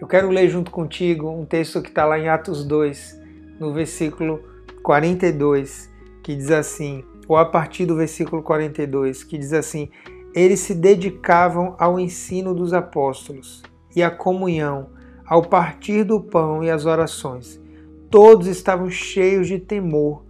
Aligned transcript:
Eu 0.00 0.06
quero 0.06 0.28
ler 0.30 0.48
junto 0.48 0.70
contigo 0.70 1.28
um 1.28 1.44
texto 1.44 1.82
que 1.82 1.88
está 1.88 2.04
lá 2.04 2.16
em 2.16 2.28
Atos 2.28 2.64
2, 2.64 3.20
no 3.58 3.72
versículo 3.72 4.40
42, 4.82 5.90
que 6.22 6.36
diz 6.36 6.52
assim, 6.52 7.02
ou 7.26 7.36
a 7.36 7.44
partir 7.44 7.84
do 7.84 7.96
versículo 7.96 8.40
42, 8.40 9.24
que 9.24 9.36
diz 9.36 9.52
assim: 9.52 9.90
Eles 10.32 10.60
se 10.60 10.72
dedicavam 10.72 11.74
ao 11.80 11.98
ensino 11.98 12.54
dos 12.54 12.72
apóstolos 12.72 13.62
e 13.94 14.00
à 14.00 14.08
comunhão, 14.08 14.90
ao 15.26 15.42
partir 15.42 16.04
do 16.04 16.20
pão 16.20 16.62
e 16.62 16.70
às 16.70 16.86
orações. 16.86 17.60
Todos 18.08 18.46
estavam 18.46 18.88
cheios 18.88 19.48
de 19.48 19.58
temor 19.58 20.24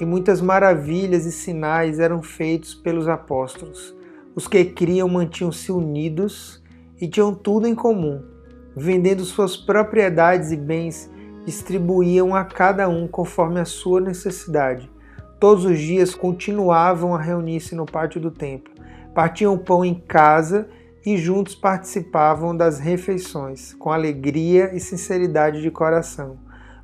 e 0.00 0.04
muitas 0.04 0.40
maravilhas 0.40 1.24
e 1.24 1.30
sinais 1.30 2.00
eram 2.00 2.20
feitos 2.20 2.74
pelos 2.74 3.06
apóstolos. 3.06 3.94
Os 4.34 4.48
que 4.48 4.64
criam 4.64 5.08
mantinham-se 5.08 5.70
unidos 5.70 6.60
e 7.00 7.06
tinham 7.06 7.32
tudo 7.32 7.68
em 7.68 7.76
comum. 7.76 8.33
Vendendo 8.76 9.24
suas 9.24 9.56
propriedades 9.56 10.50
e 10.50 10.56
bens, 10.56 11.10
distribuíam 11.44 12.34
a 12.34 12.44
cada 12.44 12.88
um 12.88 13.06
conforme 13.06 13.60
a 13.60 13.64
sua 13.64 14.00
necessidade. 14.00 14.90
Todos 15.38 15.64
os 15.64 15.78
dias 15.78 16.14
continuavam 16.14 17.14
a 17.14 17.20
reunir-se 17.20 17.74
no 17.74 17.86
pátio 17.86 18.20
do 18.20 18.30
templo. 18.30 18.72
Partiam 19.14 19.56
pão 19.58 19.84
em 19.84 19.94
casa 19.94 20.68
e 21.04 21.16
juntos 21.16 21.54
participavam 21.54 22.56
das 22.56 22.78
refeições, 22.78 23.74
com 23.74 23.92
alegria 23.92 24.74
e 24.74 24.80
sinceridade 24.80 25.60
de 25.60 25.70
coração, 25.70 26.38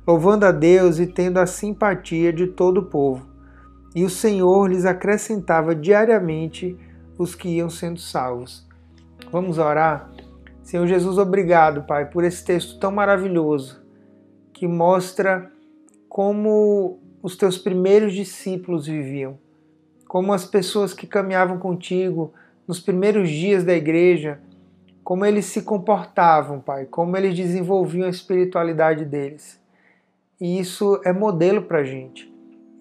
louvando 0.05 0.45
a 0.45 0.51
Deus 0.51 0.99
e 0.99 1.07
tendo 1.07 1.39
a 1.39 1.47
simpatia 1.47 2.31
de 2.31 2.47
todo 2.47 2.77
o 2.79 2.85
povo. 2.85 3.25
E 3.95 4.05
o 4.05 4.09
Senhor 4.09 4.69
lhes 4.69 4.85
acrescentava 4.85 5.75
diariamente 5.75 6.77
os 7.17 7.35
que 7.35 7.49
iam 7.49 7.69
sendo 7.69 7.99
salvos. 7.99 8.65
Vamos 9.31 9.57
orar? 9.57 10.09
Senhor 10.63 10.85
Jesus, 10.87 11.17
obrigado, 11.17 11.83
Pai, 11.83 12.09
por 12.09 12.23
esse 12.23 12.43
texto 12.45 12.79
tão 12.79 12.91
maravilhoso 12.91 13.81
que 14.53 14.67
mostra 14.67 15.51
como 16.07 16.99
os 17.21 17.35
teus 17.35 17.57
primeiros 17.57 18.13
discípulos 18.13 18.85
viviam, 18.85 19.37
como 20.07 20.33
as 20.33 20.45
pessoas 20.45 20.93
que 20.93 21.07
caminhavam 21.07 21.57
contigo 21.57 22.33
nos 22.67 22.79
primeiros 22.79 23.29
dias 23.29 23.63
da 23.63 23.73
igreja, 23.73 24.39
como 25.03 25.25
eles 25.25 25.45
se 25.45 25.63
comportavam, 25.63 26.59
Pai, 26.59 26.85
como 26.85 27.17
eles 27.17 27.35
desenvolviam 27.35 28.05
a 28.05 28.09
espiritualidade 28.09 29.03
deles. 29.03 29.59
E 30.39 30.59
isso 30.59 31.01
é 31.03 31.11
modelo 31.11 31.63
para 31.63 31.79
a 31.79 31.83
gente, 31.83 32.31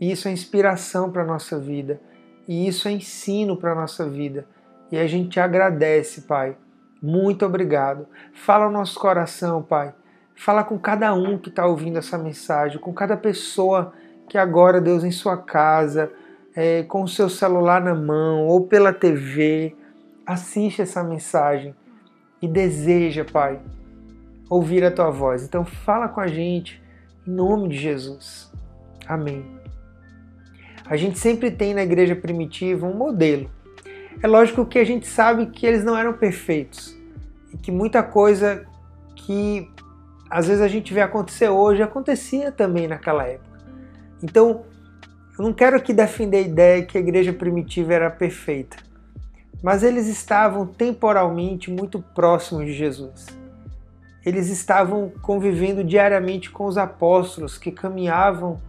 e 0.01 0.11
isso 0.13 0.29
é 0.29 0.33
inspiração 0.33 1.11
para 1.11 1.23
a 1.23 1.27
nossa 1.27 1.59
vida, 1.59 2.01
e 2.47 2.69
isso 2.69 2.89
é 2.89 2.93
ensino 2.93 3.57
para 3.57 3.73
a 3.73 3.75
nossa 3.75 4.09
vida. 4.09 4.47
E 4.93 4.99
a 4.99 5.07
gente 5.07 5.31
te 5.31 5.41
agradece, 5.41 6.23
Pai. 6.23 6.57
Muito 7.03 7.47
obrigado. 7.47 8.07
Fala 8.33 8.65
ao 8.65 8.71
nosso 8.71 8.99
coração, 8.99 9.63
Pai. 9.63 9.95
Fala 10.35 10.65
com 10.65 10.79
cada 10.79 11.13
um 11.15 11.39
que 11.39 11.49
está 11.49 11.67
ouvindo 11.67 11.99
essa 11.99 12.17
mensagem, 12.17 12.79
com 12.79 12.93
cada 12.93 13.17
pessoa 13.17 13.93
que 14.29 14.39
agora, 14.39 14.81
Deus, 14.81 15.05
em 15.05 15.11
sua 15.11 15.37
casa, 15.37 16.11
é, 16.55 16.83
com 16.85 17.03
o 17.03 17.09
seu 17.09 17.29
celular 17.29 17.83
na 17.83 17.95
mão 17.95 18.47
ou 18.47 18.67
pela 18.67 18.93
TV, 18.93 19.75
assiste 20.27 20.83
essa 20.83 21.03
mensagem 21.03 21.75
e 22.41 22.49
deseja, 22.49 23.25
Pai, 23.25 23.61
ouvir 24.49 24.85
a 24.85 24.91
tua 24.91 25.11
voz. 25.11 25.45
Então 25.45 25.65
fala 25.65 26.09
com 26.09 26.21
a 26.21 26.27
gente 26.27 26.83
em 27.27 27.31
nome 27.31 27.69
de 27.69 27.77
Jesus. 27.77 28.51
Amém. 29.07 29.45
A 30.87 30.97
gente 30.97 31.19
sempre 31.19 31.51
tem 31.51 31.73
na 31.73 31.83
igreja 31.83 32.17
primitiva 32.17 32.87
um 32.87 32.95
modelo. 32.95 33.51
É 34.23 34.27
lógico 34.27 34.67
que 34.67 34.79
a 34.79 34.85
gente 34.85 35.07
sabe 35.07 35.47
que 35.47 35.67
eles 35.67 35.83
não 35.83 35.97
eram 35.97 36.13
perfeitos 36.13 36.95
e 37.53 37.57
que 37.57 37.73
muita 37.73 38.03
coisa 38.03 38.67
que 39.17 39.67
às 40.29 40.47
vezes 40.47 40.63
a 40.63 40.69
gente 40.69 40.93
vê 40.93 41.01
acontecer 41.01 41.49
hoje 41.49 41.83
acontecia 41.83 42.53
também 42.53 42.87
naquela 42.87 43.27
época. 43.27 43.59
Então, 44.23 44.65
eu 45.39 45.45
não 45.45 45.55
quero 45.55 45.77
aqui 45.77 45.95
defender 45.95 46.37
a 46.37 46.41
ideia 46.41 46.85
que 46.85 46.99
a 46.99 47.01
igreja 47.01 47.33
primitiva 47.33 47.95
era 47.95 48.11
perfeita, 48.11 48.77
mas 49.63 49.83
eles 49.83 50.07
estavam 50.07 50.67
temporalmente 50.67 51.71
muito 51.71 51.99
próximos 51.99 52.67
de 52.67 52.75
Jesus. 52.75 53.27
Eles 54.25 54.49
estavam 54.49 55.11
convivendo 55.23 55.83
diariamente 55.83 56.51
com 56.51 56.67
os 56.67 56.77
apóstolos 56.77 57.57
que 57.57 57.73
caminhavam 57.73 58.61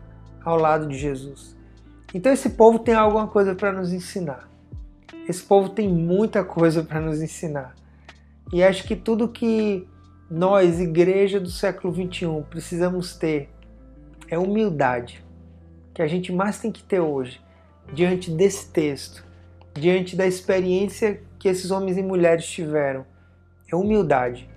ao 0.45 0.57
lado 0.57 0.87
de 0.87 0.97
Jesus. 0.97 1.57
Então 2.13 2.31
esse 2.31 2.51
povo 2.51 2.79
tem 2.79 2.95
alguma 2.95 3.27
coisa 3.27 3.53
para 3.53 3.73
nos 3.73 3.91
ensinar. 3.91 4.50
Esse 5.27 5.43
povo 5.43 5.69
tem 5.69 5.87
muita 5.87 6.43
coisa 6.43 6.83
para 6.83 6.99
nos 6.99 7.21
ensinar. 7.21 7.75
E 8.51 8.63
acho 8.63 8.83
que 8.83 8.95
tudo 8.95 9.27
que 9.27 9.87
nós, 10.29 10.79
igreja 10.79 11.39
do 11.39 11.49
século 11.49 11.93
21, 11.93 12.43
precisamos 12.43 13.15
ter 13.15 13.49
é 14.29 14.37
humildade 14.37 15.23
que 15.93 16.01
a 16.01 16.07
gente 16.07 16.31
mais 16.31 16.57
tem 16.57 16.71
que 16.71 16.81
ter 16.81 17.01
hoje, 17.01 17.41
diante 17.93 18.31
desse 18.31 18.71
texto, 18.71 19.25
diante 19.73 20.15
da 20.15 20.25
experiência 20.25 21.21
que 21.37 21.49
esses 21.49 21.69
homens 21.69 21.97
e 21.97 22.01
mulheres 22.01 22.45
tiveram, 22.45 23.05
é 23.71 23.75
humildade. 23.75 24.49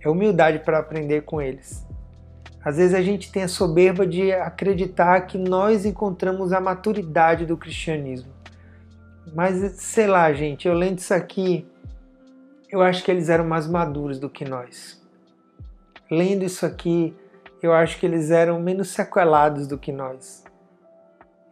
É 0.00 0.08
humildade 0.08 0.60
para 0.60 0.78
aprender 0.78 1.22
com 1.22 1.42
eles. 1.42 1.84
Às 2.64 2.76
vezes 2.76 2.94
a 2.94 3.02
gente 3.02 3.32
tem 3.32 3.42
a 3.42 3.48
soberba 3.48 4.06
de 4.06 4.32
acreditar 4.32 5.22
que 5.22 5.36
nós 5.36 5.84
encontramos 5.84 6.52
a 6.52 6.60
maturidade 6.60 7.46
do 7.46 7.56
cristianismo. 7.56 8.37
Mas 9.34 9.80
sei 9.80 10.06
lá, 10.06 10.32
gente, 10.32 10.66
eu 10.66 10.74
lendo 10.74 10.98
isso 10.98 11.14
aqui, 11.14 11.66
eu 12.70 12.82
acho 12.82 13.04
que 13.04 13.10
eles 13.10 13.28
eram 13.28 13.44
mais 13.44 13.66
maduros 13.66 14.18
do 14.18 14.28
que 14.28 14.44
nós. 14.44 15.00
Lendo 16.10 16.44
isso 16.44 16.64
aqui, 16.64 17.14
eu 17.62 17.72
acho 17.72 17.98
que 17.98 18.06
eles 18.06 18.30
eram 18.30 18.60
menos 18.60 18.88
sequelados 18.88 19.66
do 19.66 19.78
que 19.78 19.92
nós 19.92 20.44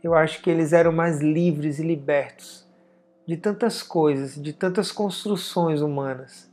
eu 0.07 0.15
acho 0.15 0.41
que 0.41 0.49
eles 0.49 0.73
eram 0.73 0.93
mais 0.93 1.21
livres 1.21 1.81
e 1.81 1.83
libertos 1.83 2.65
de 3.27 3.37
tantas 3.37 3.83
coisas, 3.83 4.41
de 4.41 4.53
tantas 4.53 4.93
construções 4.93 5.81
humanas, 5.81 6.49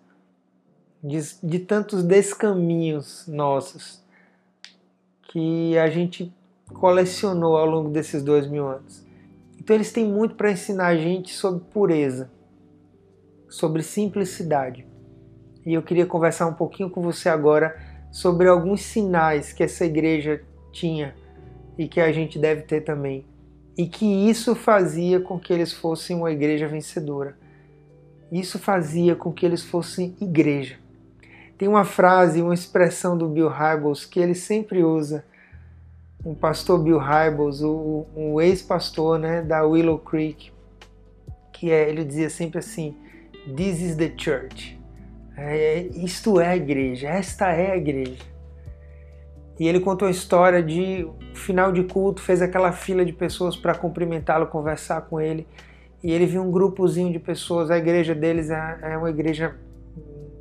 de, 1.04 1.20
de 1.44 1.60
tantos 1.60 2.04
descaminhos 2.04 3.28
nossos 3.28 4.04
que 5.32 5.78
a 5.78 5.88
gente 5.88 6.34
colecionou 6.74 7.56
ao 7.56 7.68
longo 7.68 7.90
desses 7.90 8.24
dois 8.24 8.48
mil 8.48 8.68
anos. 8.68 9.06
Então 9.64 9.76
eles 9.76 9.92
têm 9.92 10.06
muito 10.06 10.36
para 10.36 10.52
ensinar 10.52 10.88
a 10.88 10.96
gente 10.96 11.34
sobre 11.34 11.64
pureza, 11.72 12.32
sobre 13.50 13.82
simplicidade. 13.82 14.86
E 15.66 15.74
eu 15.74 15.82
queria 15.82 16.06
conversar 16.06 16.48
um 16.48 16.54
pouquinho 16.54 16.90
com 16.90 17.02
você 17.02 17.30
agora 17.30 17.76
sobre 18.12 18.48
alguns 18.48 18.82
sinais 18.82 19.54
que 19.54 19.64
essa 19.64 19.86
igreja 19.86 20.44
tinha 20.72 21.16
e 21.78 21.88
que 21.88 22.02
a 22.02 22.12
gente 22.12 22.38
deve 22.38 22.64
ter 22.64 22.82
também 22.82 23.26
e 23.78 23.88
que 23.88 24.06
isso 24.06 24.56
fazia 24.56 25.20
com 25.20 25.40
que 25.40 25.52
eles 25.52 25.74
fossem 25.74 26.16
uma 26.16 26.32
igreja 26.32 26.68
vencedora. 26.68 27.36
Isso 28.32 28.60
fazia 28.60 29.16
com 29.16 29.32
que 29.32 29.46
eles 29.46 29.64
fossem 29.64 30.16
igreja. 30.22 30.78
Tem 31.58 31.68
uma 31.68 31.86
frase, 31.86 32.42
uma 32.42 32.54
expressão 32.54 33.18
do 33.18 33.28
Bill 33.28 33.50
Hybels 33.50 34.06
que 34.06 34.20
ele 34.20 34.36
sempre 34.36 34.84
usa. 34.84 35.26
O 36.24 36.34
pastor 36.36 36.80
Bill 36.80 37.00
Hybels, 37.00 37.62
o, 37.62 38.06
o 38.16 38.42
ex-pastor 38.42 39.20
né, 39.20 39.42
da 39.42 39.64
Willow 39.64 40.00
Creek, 40.00 40.52
que 41.52 41.72
é, 41.72 41.90
ele 41.90 42.04
dizia 42.04 42.30
sempre 42.30 42.60
assim: 42.60 42.96
This 43.56 43.82
is 43.82 43.96
the 43.96 44.14
church. 44.18 44.80
É, 45.36 45.82
isto 45.96 46.40
é 46.40 46.50
a 46.50 46.56
igreja, 46.56 47.08
esta 47.10 47.52
é 47.52 47.72
a 47.72 47.78
igreja. 47.78 48.24
E 49.60 49.68
ele 49.68 49.80
contou 49.80 50.08
a 50.08 50.12
história 50.12 50.64
de 50.64 51.08
final 51.34 51.72
de 51.72 51.84
culto, 51.84 52.22
fez 52.22 52.42
aquela 52.42 52.72
fila 52.72 53.06
de 53.06 53.14
pessoas 53.14 53.56
para 53.56 53.76
cumprimentá-lo, 53.76 54.48
conversar 54.48 55.02
com 55.02 55.20
ele. 55.20 55.48
E 56.04 56.12
ele 56.12 56.26
viu 56.26 56.42
um 56.42 56.52
grupozinho 56.52 57.12
de 57.12 57.20
pessoas. 57.20 57.70
A 57.72 57.78
igreja 57.78 58.14
deles 58.14 58.50
é, 58.50 58.80
é 58.82 58.98
uma 58.98 59.10
igreja 59.10 59.56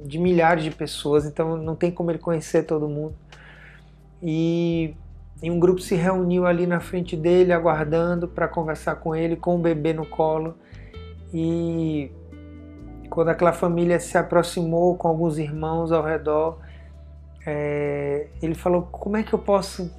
de 0.04 0.18
milhares 0.18 0.64
de 0.64 0.70
pessoas, 0.70 1.24
então 1.24 1.56
não 1.56 1.76
tem 1.76 1.90
como 1.90 2.10
ele 2.10 2.18
conhecer 2.18 2.64
todo 2.64 2.88
mundo. 2.88 3.14
E, 4.22 4.94
e 5.42 5.50
um 5.50 5.58
grupo 5.58 5.80
se 5.80 5.96
reuniu 5.96 6.46
ali 6.46 6.66
na 6.66 6.78
frente 6.78 7.16
dele, 7.16 7.52
aguardando 7.52 8.28
para 8.28 8.46
conversar 8.46 8.94
com 8.96 9.14
ele, 9.14 9.34
com 9.34 9.56
o 9.56 9.58
bebê 9.58 9.92
no 9.92 10.06
colo. 10.06 10.54
E 11.34 12.12
quando 13.10 13.28
aquela 13.28 13.52
família 13.52 13.98
se 13.98 14.16
aproximou 14.16 14.96
com 14.96 15.08
alguns 15.08 15.38
irmãos 15.38 15.90
ao 15.90 16.04
redor, 16.04 16.60
é, 17.44 18.28
ele 18.40 18.54
falou: 18.54 18.82
Como 18.82 19.16
é 19.16 19.24
que 19.24 19.32
eu 19.32 19.38
posso 19.38 19.92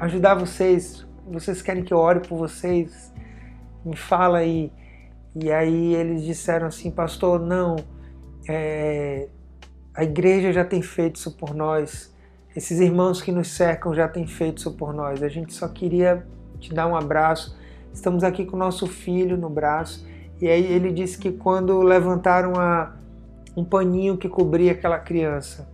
ajudar 0.00 0.34
vocês? 0.34 1.06
Vocês 1.26 1.60
querem 1.60 1.84
que 1.84 1.92
eu 1.92 1.98
ore 1.98 2.20
por 2.20 2.38
vocês? 2.38 3.12
Me 3.84 3.94
fala 3.94 4.38
aí. 4.38 4.72
E 5.34 5.52
aí 5.52 5.94
eles 5.94 6.24
disseram 6.24 6.68
assim: 6.68 6.90
Pastor, 6.90 7.38
não, 7.38 7.76
é, 8.48 9.28
a 9.94 10.02
igreja 10.02 10.50
já 10.50 10.64
tem 10.64 10.80
feito 10.80 11.16
isso 11.16 11.36
por 11.36 11.54
nós. 11.54 12.11
Esses 12.54 12.80
irmãos 12.80 13.22
que 13.22 13.32
nos 13.32 13.48
cercam 13.48 13.94
já 13.94 14.06
têm 14.06 14.26
feito 14.26 14.58
isso 14.58 14.72
por 14.72 14.92
nós. 14.92 15.22
A 15.22 15.28
gente 15.28 15.54
só 15.54 15.66
queria 15.68 16.26
te 16.60 16.72
dar 16.74 16.86
um 16.86 16.94
abraço. 16.94 17.56
Estamos 17.92 18.22
aqui 18.22 18.44
com 18.44 18.56
o 18.56 18.58
nosso 18.58 18.86
filho 18.86 19.38
no 19.38 19.48
braço. 19.48 20.06
E 20.40 20.46
aí 20.48 20.64
ele 20.64 20.92
disse 20.92 21.16
que 21.16 21.32
quando 21.32 21.80
levantaram 21.80 22.54
a, 22.56 22.94
um 23.56 23.64
paninho 23.64 24.18
que 24.18 24.28
cobria 24.28 24.72
aquela 24.72 24.98
criança, 24.98 25.66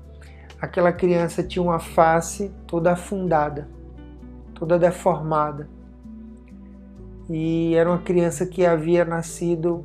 aquela 0.60 0.92
criança 0.92 1.42
tinha 1.42 1.62
uma 1.62 1.80
face 1.80 2.52
toda 2.66 2.92
afundada, 2.92 3.68
toda 4.54 4.78
deformada. 4.78 5.68
E 7.28 7.74
era 7.74 7.90
uma 7.90 7.98
criança 7.98 8.46
que 8.46 8.64
havia 8.64 9.04
nascido 9.04 9.84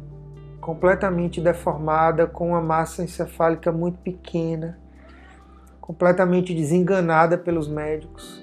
completamente 0.61 1.41
deformada, 1.41 2.27
com 2.27 2.49
uma 2.49 2.61
massa 2.61 3.03
encefálica 3.03 3.71
muito 3.71 3.97
pequena, 3.99 4.77
completamente 5.83 6.53
desenganada 6.53 7.37
pelos 7.37 7.67
médicos. 7.67 8.41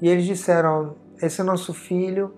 E 0.00 0.08
eles 0.08 0.24
disseram: 0.24 0.96
esse 1.22 1.40
é 1.40 1.44
nosso 1.44 1.72
filho, 1.72 2.34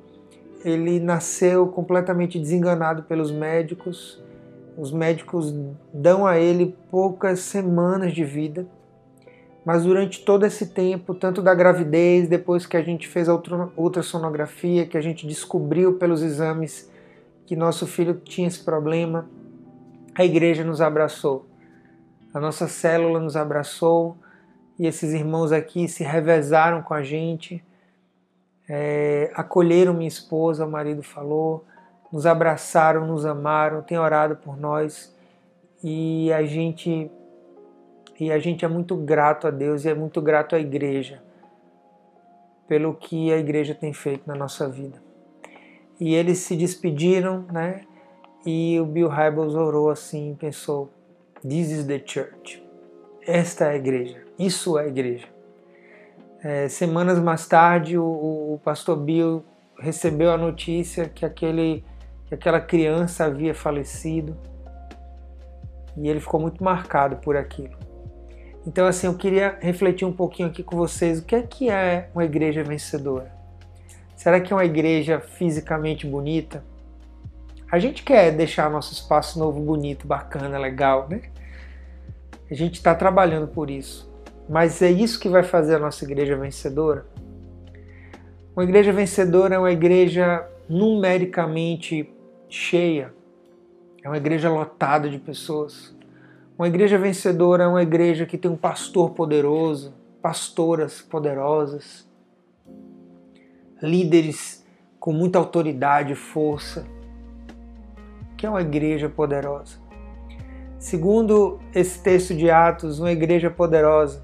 ele 0.62 1.00
nasceu 1.00 1.66
completamente 1.68 2.38
desenganado 2.38 3.04
pelos 3.04 3.32
médicos. 3.32 4.22
Os 4.76 4.92
médicos 4.92 5.54
dão 5.94 6.26
a 6.26 6.38
ele 6.38 6.76
poucas 6.90 7.40
semanas 7.40 8.12
de 8.12 8.22
vida. 8.22 8.66
Mas 9.64 9.84
durante 9.84 10.22
todo 10.22 10.44
esse 10.44 10.66
tempo, 10.66 11.14
tanto 11.14 11.40
da 11.40 11.54
gravidez, 11.54 12.28
depois 12.28 12.66
que 12.66 12.76
a 12.76 12.82
gente 12.82 13.08
fez 13.08 13.30
a 13.30 13.40
ultrassonografia, 13.78 14.84
que 14.84 14.98
a 14.98 15.00
gente 15.00 15.26
descobriu 15.26 15.94
pelos 15.94 16.20
exames 16.20 16.90
que 17.46 17.56
nosso 17.56 17.86
filho 17.86 18.20
tinha 18.22 18.46
esse 18.46 18.62
problema, 18.62 19.26
a 20.14 20.22
igreja 20.22 20.62
nos 20.62 20.82
abraçou. 20.82 21.46
A 22.34 22.38
nossa 22.38 22.68
célula 22.68 23.18
nos 23.18 23.36
abraçou 23.36 24.18
e 24.78 24.86
esses 24.86 25.12
irmãos 25.12 25.52
aqui 25.52 25.88
se 25.88 26.02
revezaram 26.02 26.82
com 26.82 26.94
a 26.94 27.02
gente, 27.02 27.62
é, 28.68 29.30
acolheram 29.34 29.94
minha 29.94 30.08
esposa, 30.08 30.64
o 30.64 30.70
marido 30.70 31.02
falou, 31.02 31.64
nos 32.10 32.26
abraçaram, 32.26 33.06
nos 33.06 33.24
amaram, 33.26 33.82
têm 33.82 33.98
orado 33.98 34.36
por 34.36 34.56
nós 34.56 35.14
e 35.82 36.32
a 36.32 36.44
gente 36.44 37.10
e 38.18 38.30
a 38.30 38.38
gente 38.38 38.64
é 38.64 38.68
muito 38.68 38.94
grato 38.96 39.46
a 39.46 39.50
Deus 39.50 39.84
e 39.84 39.88
é 39.88 39.94
muito 39.94 40.22
grato 40.22 40.54
à 40.54 40.58
igreja 40.58 41.20
pelo 42.68 42.94
que 42.94 43.32
a 43.32 43.36
igreja 43.36 43.74
tem 43.74 43.92
feito 43.92 44.22
na 44.26 44.34
nossa 44.34 44.68
vida 44.68 45.04
e 45.98 46.14
eles 46.14 46.38
se 46.38 46.56
despediram, 46.56 47.44
né? 47.52 47.82
E 48.44 48.78
o 48.80 48.84
Bill 48.84 49.08
Hybels 49.08 49.54
orou 49.54 49.90
assim, 49.90 50.36
pensou: 50.38 50.90
This 51.42 51.70
is 51.70 51.86
the 51.86 52.02
church. 52.04 52.63
Esta 53.26 53.64
é 53.64 53.70
a 53.70 53.76
igreja. 53.76 54.22
Isso 54.38 54.78
é 54.78 54.84
a 54.84 54.86
igreja. 54.86 55.26
É, 56.42 56.68
semanas 56.68 57.18
mais 57.18 57.46
tarde, 57.46 57.96
o, 57.96 58.04
o, 58.04 58.60
pastor 58.62 58.98
Bill 58.98 59.42
recebeu 59.78 60.30
a 60.30 60.36
notícia 60.36 61.08
que, 61.08 61.24
aquele, 61.24 61.82
que 62.26 62.34
aquela 62.34 62.60
criança 62.60 63.24
havia 63.24 63.54
falecido 63.54 64.36
e 65.96 66.06
ele 66.06 66.20
ficou 66.20 66.38
muito 66.38 66.62
marcado 66.62 67.16
por 67.16 67.34
aquilo. 67.34 67.74
Então, 68.66 68.86
assim, 68.86 69.06
eu 69.06 69.14
queria 69.14 69.58
refletir 69.60 70.06
um 70.06 70.12
pouquinho 70.12 70.48
aqui 70.48 70.62
com 70.62 70.76
vocês 70.76 71.18
o 71.18 71.24
que 71.24 71.34
é 71.34 71.42
que 71.42 71.70
é 71.70 72.10
uma 72.14 72.24
igreja 72.24 72.62
vencedora. 72.62 73.32
Será 74.14 74.38
que 74.38 74.52
é 74.52 74.56
uma 74.56 74.64
igreja 74.64 75.18
fisicamente 75.20 76.06
bonita? 76.06 76.62
A 77.70 77.78
gente 77.78 78.02
quer 78.02 78.32
deixar 78.32 78.70
nosso 78.70 78.92
espaço 78.92 79.38
novo 79.38 79.60
bonito, 79.60 80.06
bacana, 80.06 80.58
legal, 80.58 81.08
né? 81.08 81.22
A 82.50 82.54
gente 82.54 82.74
está 82.74 82.94
trabalhando 82.94 83.48
por 83.48 83.70
isso. 83.70 84.12
Mas 84.48 84.82
é 84.82 84.90
isso 84.90 85.18
que 85.18 85.28
vai 85.28 85.42
fazer 85.42 85.76
a 85.76 85.78
nossa 85.78 86.04
igreja 86.04 86.36
vencedora? 86.36 87.06
Uma 88.54 88.62
igreja 88.62 88.92
vencedora 88.92 89.54
é 89.54 89.58
uma 89.58 89.72
igreja 89.72 90.46
numericamente 90.68 92.08
cheia, 92.48 93.12
é 94.02 94.08
uma 94.08 94.16
igreja 94.16 94.50
lotada 94.50 95.08
de 95.08 95.18
pessoas. 95.18 95.96
Uma 96.56 96.68
igreja 96.68 96.96
vencedora 96.98 97.64
é 97.64 97.66
uma 97.66 97.82
igreja 97.82 98.26
que 98.26 98.38
tem 98.38 98.50
um 98.50 98.56
pastor 98.56 99.10
poderoso, 99.10 99.92
pastoras 100.22 101.00
poderosas, 101.02 102.08
líderes 103.82 104.64
com 105.00 105.12
muita 105.12 105.38
autoridade 105.38 106.12
e 106.12 106.16
força, 106.16 106.86
que 108.36 108.46
é 108.46 108.48
uma 108.48 108.62
igreja 108.62 109.08
poderosa. 109.08 109.83
Segundo 110.84 111.60
esse 111.74 111.98
texto 111.98 112.34
de 112.34 112.50
Atos, 112.50 113.00
uma 113.00 113.10
igreja 113.10 113.48
poderosa, 113.48 114.22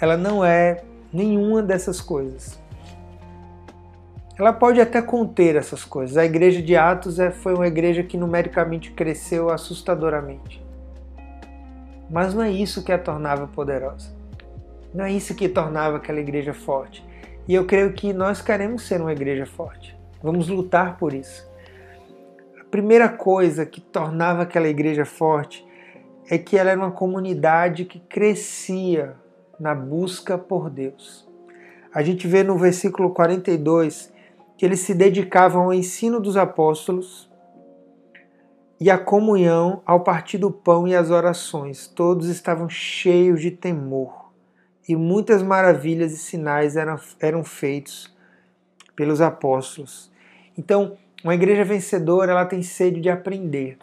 ela 0.00 0.16
não 0.16 0.44
é 0.44 0.84
nenhuma 1.12 1.60
dessas 1.60 2.00
coisas. 2.00 2.62
Ela 4.38 4.52
pode 4.52 4.80
até 4.80 5.02
conter 5.02 5.56
essas 5.56 5.84
coisas. 5.84 6.16
A 6.16 6.24
igreja 6.24 6.62
de 6.62 6.76
Atos 6.76 7.18
é, 7.18 7.32
foi 7.32 7.54
uma 7.54 7.66
igreja 7.66 8.04
que 8.04 8.16
numericamente 8.16 8.92
cresceu 8.92 9.50
assustadoramente. 9.50 10.64
Mas 12.08 12.32
não 12.32 12.42
é 12.44 12.50
isso 12.52 12.84
que 12.84 12.92
a 12.92 12.98
tornava 12.98 13.48
poderosa. 13.48 14.14
Não 14.94 15.04
é 15.04 15.10
isso 15.10 15.34
que 15.34 15.48
tornava 15.48 15.96
aquela 15.96 16.20
igreja 16.20 16.54
forte. 16.54 17.04
E 17.48 17.54
eu 17.54 17.64
creio 17.64 17.92
que 17.94 18.12
nós 18.12 18.40
queremos 18.40 18.86
ser 18.86 19.00
uma 19.00 19.10
igreja 19.10 19.44
forte. 19.44 19.98
Vamos 20.22 20.46
lutar 20.46 20.96
por 20.98 21.12
isso. 21.12 21.50
Primeira 22.72 23.06
coisa 23.06 23.66
que 23.66 23.82
tornava 23.82 24.44
aquela 24.44 24.66
igreja 24.66 25.04
forte 25.04 25.62
é 26.26 26.38
que 26.38 26.56
ela 26.56 26.70
era 26.70 26.80
uma 26.80 26.90
comunidade 26.90 27.84
que 27.84 28.00
crescia 28.00 29.14
na 29.60 29.74
busca 29.74 30.38
por 30.38 30.70
Deus. 30.70 31.28
A 31.92 32.02
gente 32.02 32.26
vê 32.26 32.42
no 32.42 32.56
versículo 32.56 33.10
42 33.10 34.10
que 34.56 34.64
eles 34.64 34.80
se 34.80 34.94
dedicavam 34.94 35.64
ao 35.64 35.74
ensino 35.74 36.18
dos 36.18 36.34
apóstolos 36.34 37.30
e 38.80 38.90
à 38.90 38.96
comunhão, 38.96 39.82
ao 39.84 40.00
partir 40.00 40.38
do 40.38 40.50
pão 40.50 40.88
e 40.88 40.96
às 40.96 41.10
orações. 41.10 41.86
Todos 41.86 42.30
estavam 42.30 42.70
cheios 42.70 43.42
de 43.42 43.50
temor 43.50 44.32
e 44.88 44.96
muitas 44.96 45.42
maravilhas 45.42 46.14
e 46.14 46.16
sinais 46.16 46.74
eram, 46.74 46.98
eram 47.20 47.44
feitos 47.44 48.16
pelos 48.96 49.20
apóstolos. 49.20 50.10
Então, 50.56 50.96
uma 51.22 51.34
igreja 51.34 51.64
vencedora, 51.64 52.32
ela 52.32 52.44
tem 52.44 52.62
sede 52.62 53.00
de 53.00 53.08
aprender, 53.08 53.78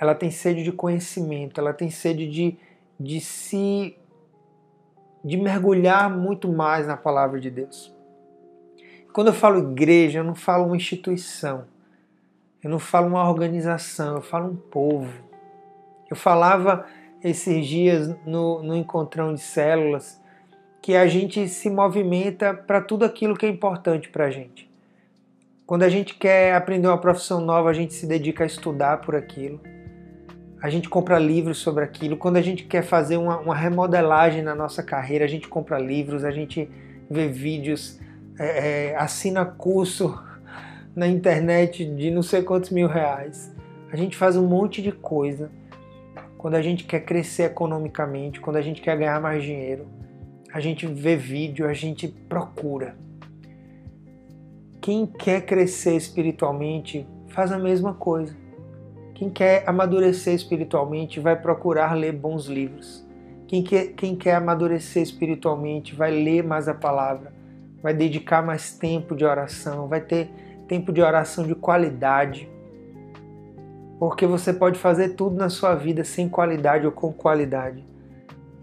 ela 0.00 0.14
tem 0.14 0.30
sede 0.30 0.62
de 0.62 0.72
conhecimento, 0.72 1.60
ela 1.60 1.72
tem 1.72 1.90
sede 1.90 2.28
de, 2.28 2.58
de 2.98 3.20
se 3.20 3.96
de 5.24 5.36
mergulhar 5.36 6.08
muito 6.08 6.48
mais 6.48 6.86
na 6.86 6.96
palavra 6.96 7.40
de 7.40 7.50
Deus. 7.50 7.92
Quando 9.12 9.28
eu 9.28 9.32
falo 9.32 9.72
igreja, 9.72 10.20
eu 10.20 10.24
não 10.24 10.36
falo 10.36 10.66
uma 10.66 10.76
instituição, 10.76 11.64
eu 12.62 12.70
não 12.70 12.78
falo 12.78 13.08
uma 13.08 13.28
organização, 13.28 14.16
eu 14.16 14.22
falo 14.22 14.52
um 14.52 14.56
povo. 14.56 15.12
Eu 16.08 16.14
falava 16.14 16.86
esses 17.24 17.66
dias 17.66 18.14
no, 18.24 18.62
no 18.62 18.76
encontrão 18.76 19.34
de 19.34 19.40
células 19.40 20.20
que 20.80 20.94
a 20.94 21.08
gente 21.08 21.48
se 21.48 21.68
movimenta 21.68 22.54
para 22.54 22.80
tudo 22.80 23.04
aquilo 23.04 23.36
que 23.36 23.46
é 23.46 23.48
importante 23.48 24.08
para 24.08 24.26
a 24.26 24.30
gente. 24.30 24.65
Quando 25.66 25.82
a 25.82 25.88
gente 25.88 26.14
quer 26.14 26.54
aprender 26.54 26.86
uma 26.86 26.98
profissão 26.98 27.40
nova, 27.40 27.68
a 27.68 27.72
gente 27.72 27.92
se 27.92 28.06
dedica 28.06 28.44
a 28.44 28.46
estudar 28.46 29.00
por 29.00 29.16
aquilo. 29.16 29.60
A 30.62 30.70
gente 30.70 30.88
compra 30.88 31.18
livros 31.18 31.58
sobre 31.58 31.82
aquilo. 31.82 32.16
Quando 32.16 32.36
a 32.36 32.42
gente 32.42 32.64
quer 32.64 32.82
fazer 32.82 33.16
uma, 33.16 33.38
uma 33.38 33.54
remodelagem 33.54 34.42
na 34.42 34.54
nossa 34.54 34.82
carreira, 34.82 35.24
a 35.24 35.28
gente 35.28 35.48
compra 35.48 35.78
livros, 35.78 36.24
a 36.24 36.30
gente 36.30 36.70
vê 37.10 37.28
vídeos, 37.28 37.98
é, 38.38 38.90
é, 38.90 38.96
assina 38.96 39.44
curso 39.44 40.16
na 40.94 41.08
internet 41.08 41.84
de 41.84 42.10
não 42.10 42.22
sei 42.22 42.42
quantos 42.42 42.70
mil 42.70 42.86
reais. 42.86 43.52
A 43.90 43.96
gente 43.96 44.16
faz 44.16 44.36
um 44.36 44.46
monte 44.46 44.80
de 44.80 44.92
coisa 44.92 45.50
quando 46.38 46.54
a 46.54 46.62
gente 46.62 46.84
quer 46.84 47.00
crescer 47.00 47.42
economicamente, 47.42 48.40
quando 48.40 48.56
a 48.56 48.62
gente 48.62 48.80
quer 48.80 48.96
ganhar 48.96 49.20
mais 49.20 49.42
dinheiro 49.42 49.86
a 50.56 50.60
gente 50.60 50.86
vê 50.86 51.16
vídeo, 51.16 51.68
a 51.68 51.74
gente 51.74 52.08
procura. 52.08 52.96
Quem 54.86 55.04
quer 55.04 55.40
crescer 55.40 55.96
espiritualmente 55.96 57.04
faz 57.26 57.50
a 57.50 57.58
mesma 57.58 57.92
coisa. 57.92 58.36
Quem 59.16 59.28
quer 59.28 59.68
amadurecer 59.68 60.32
espiritualmente 60.32 61.18
vai 61.18 61.34
procurar 61.34 61.92
ler 61.94 62.12
bons 62.12 62.46
livros. 62.46 63.04
Quem 63.48 63.64
quer, 63.64 63.94
quem 63.94 64.14
quer 64.14 64.36
amadurecer 64.36 65.02
espiritualmente 65.02 65.92
vai 65.92 66.12
ler 66.12 66.44
mais 66.44 66.68
a 66.68 66.74
palavra, 66.74 67.32
vai 67.82 67.92
dedicar 67.92 68.46
mais 68.46 68.78
tempo 68.78 69.16
de 69.16 69.24
oração, 69.24 69.88
vai 69.88 70.00
ter 70.00 70.30
tempo 70.68 70.92
de 70.92 71.02
oração 71.02 71.44
de 71.44 71.56
qualidade. 71.56 72.48
Porque 73.98 74.24
você 74.24 74.52
pode 74.52 74.78
fazer 74.78 75.16
tudo 75.16 75.34
na 75.34 75.48
sua 75.48 75.74
vida 75.74 76.04
sem 76.04 76.28
qualidade 76.28 76.86
ou 76.86 76.92
com 76.92 77.12
qualidade 77.12 77.84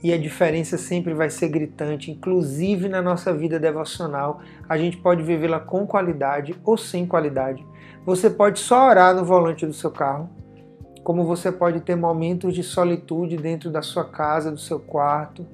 e 0.03 0.11
a 0.11 0.17
diferença 0.17 0.77
sempre 0.77 1.13
vai 1.13 1.29
ser 1.29 1.47
gritante, 1.47 2.11
inclusive 2.11 2.89
na 2.89 3.01
nossa 3.01 3.33
vida 3.33 3.57
devocional. 3.57 4.41
A 4.67 4.77
gente 4.77 4.97
pode 4.97 5.23
vivê-la 5.23 5.61
com 5.61 5.87
qualidade 5.87 6.53
ou 6.65 6.77
sem 6.77 7.07
qualidade. 7.07 7.65
Você 8.05 8.29
pode 8.29 8.59
só 8.59 8.89
orar 8.89 9.15
no 9.15 9.23
volante 9.23 9.65
do 9.65 9.71
seu 9.71 9.89
carro, 9.89 10.29
como 11.05 11.23
você 11.23 11.53
pode 11.53 11.79
ter 11.79 11.95
momentos 11.95 12.53
de 12.53 12.63
solitude 12.63 13.37
dentro 13.37 13.71
da 13.71 13.81
sua 13.81 14.03
casa, 14.03 14.51
do 14.51 14.59
seu 14.59 14.77
quarto, 14.77 15.47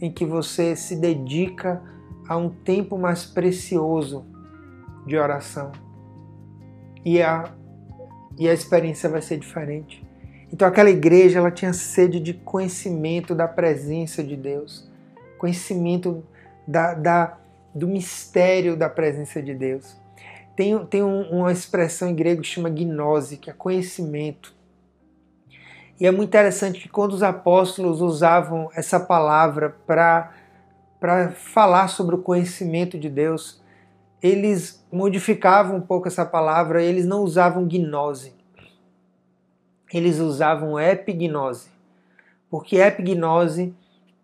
em 0.00 0.12
que 0.12 0.24
você 0.24 0.76
se 0.76 0.94
dedica 0.94 1.82
a 2.28 2.36
um 2.36 2.50
tempo 2.50 2.96
mais 2.96 3.24
precioso 3.24 4.24
de 5.04 5.16
oração. 5.16 5.72
E 7.04 7.20
a, 7.20 7.52
e 8.38 8.48
a 8.48 8.52
experiência 8.52 9.08
vai 9.08 9.20
ser 9.20 9.38
diferente. 9.38 10.11
Então 10.52 10.68
aquela 10.68 10.90
igreja 10.90 11.38
ela 11.38 11.50
tinha 11.50 11.72
sede 11.72 12.20
de 12.20 12.34
conhecimento 12.34 13.34
da 13.34 13.48
presença 13.48 14.22
de 14.22 14.36
Deus, 14.36 14.86
conhecimento 15.38 16.22
da, 16.68 16.92
da 16.94 17.38
do 17.74 17.88
mistério 17.88 18.76
da 18.76 18.90
presença 18.90 19.42
de 19.42 19.54
Deus. 19.54 19.96
Tem, 20.54 20.84
tem 20.84 21.02
um, 21.02 21.22
uma 21.30 21.50
expressão 21.50 22.10
em 22.10 22.14
grego 22.14 22.42
que 22.42 22.48
chama 22.48 22.68
gnose, 22.68 23.38
que 23.38 23.48
é 23.48 23.52
conhecimento. 23.54 24.54
E 25.98 26.06
é 26.06 26.10
muito 26.10 26.28
interessante 26.28 26.80
que 26.80 26.88
quando 26.90 27.14
os 27.14 27.22
apóstolos 27.22 28.02
usavam 28.02 28.68
essa 28.74 29.00
palavra 29.00 29.74
para 29.86 31.30
falar 31.32 31.88
sobre 31.88 32.14
o 32.14 32.22
conhecimento 32.22 32.98
de 32.98 33.08
Deus, 33.08 33.62
eles 34.22 34.84
modificavam 34.92 35.76
um 35.76 35.80
pouco 35.80 36.08
essa 36.08 36.26
palavra, 36.26 36.82
eles 36.82 37.06
não 37.06 37.22
usavam 37.22 37.66
gnose 37.66 38.41
eles 39.92 40.18
usavam 40.18 40.78
epignose, 40.78 41.68
porque 42.50 42.76
epignose 42.76 43.74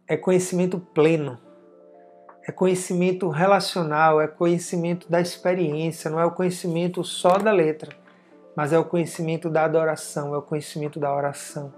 é 0.06 0.16
conhecimento 0.16 0.78
pleno, 0.78 1.38
é 2.46 2.50
conhecimento 2.52 3.28
relacional, 3.28 4.20
é 4.20 4.26
conhecimento 4.26 5.10
da 5.10 5.20
experiência, 5.20 6.10
não 6.10 6.18
é 6.18 6.24
o 6.24 6.30
conhecimento 6.30 7.04
só 7.04 7.36
da 7.36 7.52
letra, 7.52 7.94
mas 8.56 8.72
é 8.72 8.78
o 8.78 8.84
conhecimento 8.84 9.50
da 9.50 9.64
adoração, 9.64 10.34
é 10.34 10.38
o 10.38 10.42
conhecimento 10.42 10.98
da 10.98 11.14
oração. 11.14 11.72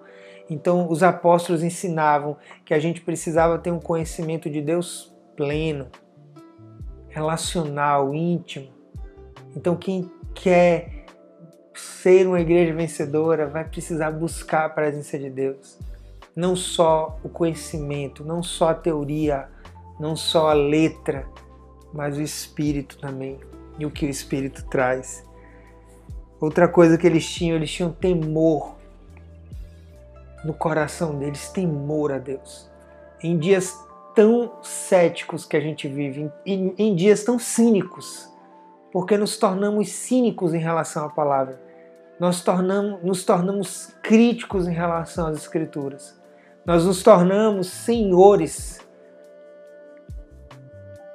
Então, 0.48 0.90
os 0.90 1.02
apóstolos 1.02 1.62
ensinavam 1.62 2.36
que 2.64 2.74
a 2.74 2.78
gente 2.78 3.00
precisava 3.00 3.58
ter 3.58 3.70
um 3.70 3.78
conhecimento 3.78 4.48
de 4.48 4.60
Deus 4.60 5.12
pleno, 5.36 5.88
relacional, 7.08 8.14
íntimo. 8.14 8.68
Então, 9.56 9.76
quem 9.76 10.10
quer 10.34 10.99
ser 11.80 12.26
uma 12.26 12.40
igreja 12.40 12.74
vencedora 12.74 13.46
vai 13.46 13.64
precisar 13.64 14.10
buscar 14.10 14.66
a 14.66 14.68
presença 14.68 15.18
de 15.18 15.30
Deus. 15.30 15.78
Não 16.36 16.54
só 16.54 17.18
o 17.22 17.28
conhecimento, 17.28 18.24
não 18.24 18.42
só 18.42 18.70
a 18.70 18.74
teoria, 18.74 19.48
não 19.98 20.14
só 20.14 20.50
a 20.50 20.52
letra, 20.52 21.26
mas 21.92 22.16
o 22.16 22.22
espírito 22.22 22.98
também 22.98 23.38
e 23.78 23.86
o 23.86 23.90
que 23.90 24.06
o 24.06 24.08
espírito 24.08 24.64
traz. 24.68 25.24
Outra 26.40 26.68
coisa 26.68 26.96
que 26.96 27.06
eles 27.06 27.28
tinham, 27.28 27.56
eles 27.56 27.70
tinham 27.70 27.92
temor 27.92 28.76
no 30.44 30.54
coração 30.54 31.18
deles, 31.18 31.48
temor 31.50 32.12
a 32.12 32.18
Deus. 32.18 32.70
Em 33.22 33.38
dias 33.38 33.76
tão 34.14 34.52
céticos 34.62 35.44
que 35.44 35.56
a 35.56 35.60
gente 35.60 35.86
vive, 35.88 36.30
em, 36.46 36.74
em 36.78 36.94
dias 36.94 37.24
tão 37.24 37.38
cínicos, 37.38 38.28
porque 38.92 39.16
nos 39.16 39.36
tornamos 39.36 39.90
cínicos 39.90 40.54
em 40.54 40.58
relação 40.58 41.04
à 41.04 41.08
palavra 41.08 41.69
nós 42.20 42.42
tornamos, 42.42 43.02
nos 43.02 43.24
tornamos 43.24 43.94
críticos 44.02 44.68
em 44.68 44.74
relação 44.74 45.28
às 45.28 45.38
Escrituras. 45.38 46.20
Nós 46.66 46.84
nos 46.84 47.02
tornamos 47.02 47.68
senhores 47.68 48.78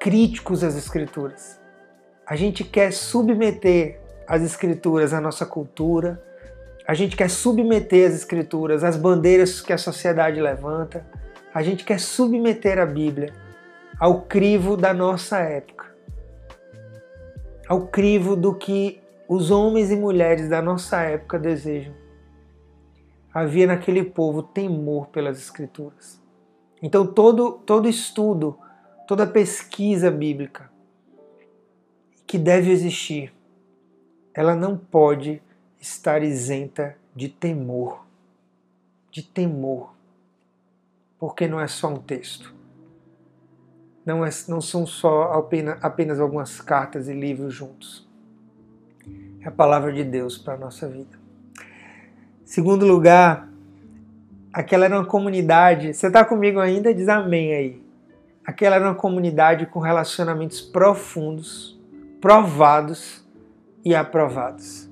críticos 0.01 0.63
às 0.63 0.75
Escrituras. 0.75 1.61
A 2.25 2.35
gente 2.35 2.63
quer 2.63 2.91
submeter 2.91 4.01
as 4.27 4.41
Escrituras 4.41 5.13
à 5.13 5.21
nossa 5.21 5.45
cultura, 5.45 6.19
a 6.87 6.95
gente 6.95 7.15
quer 7.15 7.29
submeter 7.29 8.07
as 8.07 8.15
Escrituras 8.15 8.83
às 8.83 8.97
bandeiras 8.97 9.61
que 9.61 9.71
a 9.71 9.77
sociedade 9.77 10.41
levanta, 10.41 11.05
a 11.53 11.61
gente 11.61 11.85
quer 11.85 11.99
submeter 11.99 12.79
a 12.79 12.85
Bíblia 12.85 13.31
ao 13.99 14.21
crivo 14.21 14.75
da 14.75 14.91
nossa 14.91 15.37
época, 15.37 15.85
ao 17.67 17.85
crivo 17.85 18.35
do 18.35 18.55
que 18.55 19.04
os 19.27 19.49
homens 19.49 19.91
e 19.91 19.95
mulheres 19.95 20.49
da 20.49 20.61
nossa 20.61 21.01
época 21.01 21.39
desejam. 21.39 21.93
Havia 23.33 23.67
naquele 23.67 24.03
povo 24.03 24.43
temor 24.43 25.07
pelas 25.07 25.37
Escrituras. 25.37 26.21
Então, 26.81 27.05
todo, 27.05 27.53
todo 27.65 27.89
estudo, 27.89 28.57
toda 29.07 29.25
pesquisa 29.25 30.11
bíblica 30.11 30.69
que 32.25 32.37
deve 32.37 32.71
existir, 32.71 33.33
ela 34.33 34.55
não 34.55 34.77
pode 34.77 35.41
estar 35.79 36.23
isenta 36.23 36.95
de 37.15 37.29
temor. 37.29 38.05
De 39.11 39.23
temor. 39.23 39.93
Porque 41.17 41.47
não 41.47 41.59
é 41.59 41.67
só 41.67 41.89
um 41.89 41.97
texto. 41.97 42.53
Não, 44.05 44.23
é, 44.23 44.29
não 44.47 44.61
são 44.61 44.85
só 44.85 45.33
apenas, 45.33 45.83
apenas 45.83 46.19
algumas 46.19 46.61
cartas 46.61 47.07
e 47.07 47.13
livros 47.13 47.53
juntos 47.53 48.04
a 49.45 49.51
palavra 49.51 49.93
de 49.93 50.03
Deus 50.03 50.39
para 50.39 50.55
a 50.55 50.57
nossa 50.57 50.87
vida. 50.87 51.19
Segundo 52.43 52.85
lugar, 52.85 53.47
aquela 54.51 54.85
era 54.85 54.97
uma 54.97 55.05
comunidade. 55.05 55.93
Você 55.93 56.07
está 56.07 56.25
comigo 56.25 56.59
ainda? 56.59 56.93
Diz 56.93 57.07
amém 57.07 57.53
aí. 57.53 57.83
Aquela 58.43 58.75
era 58.75 58.85
uma 58.85 58.95
comunidade 58.95 59.67
com 59.67 59.79
relacionamentos 59.79 60.61
profundos, 60.61 61.79
provados 62.19 63.23
e 63.83 63.93
aprovados. 63.93 64.89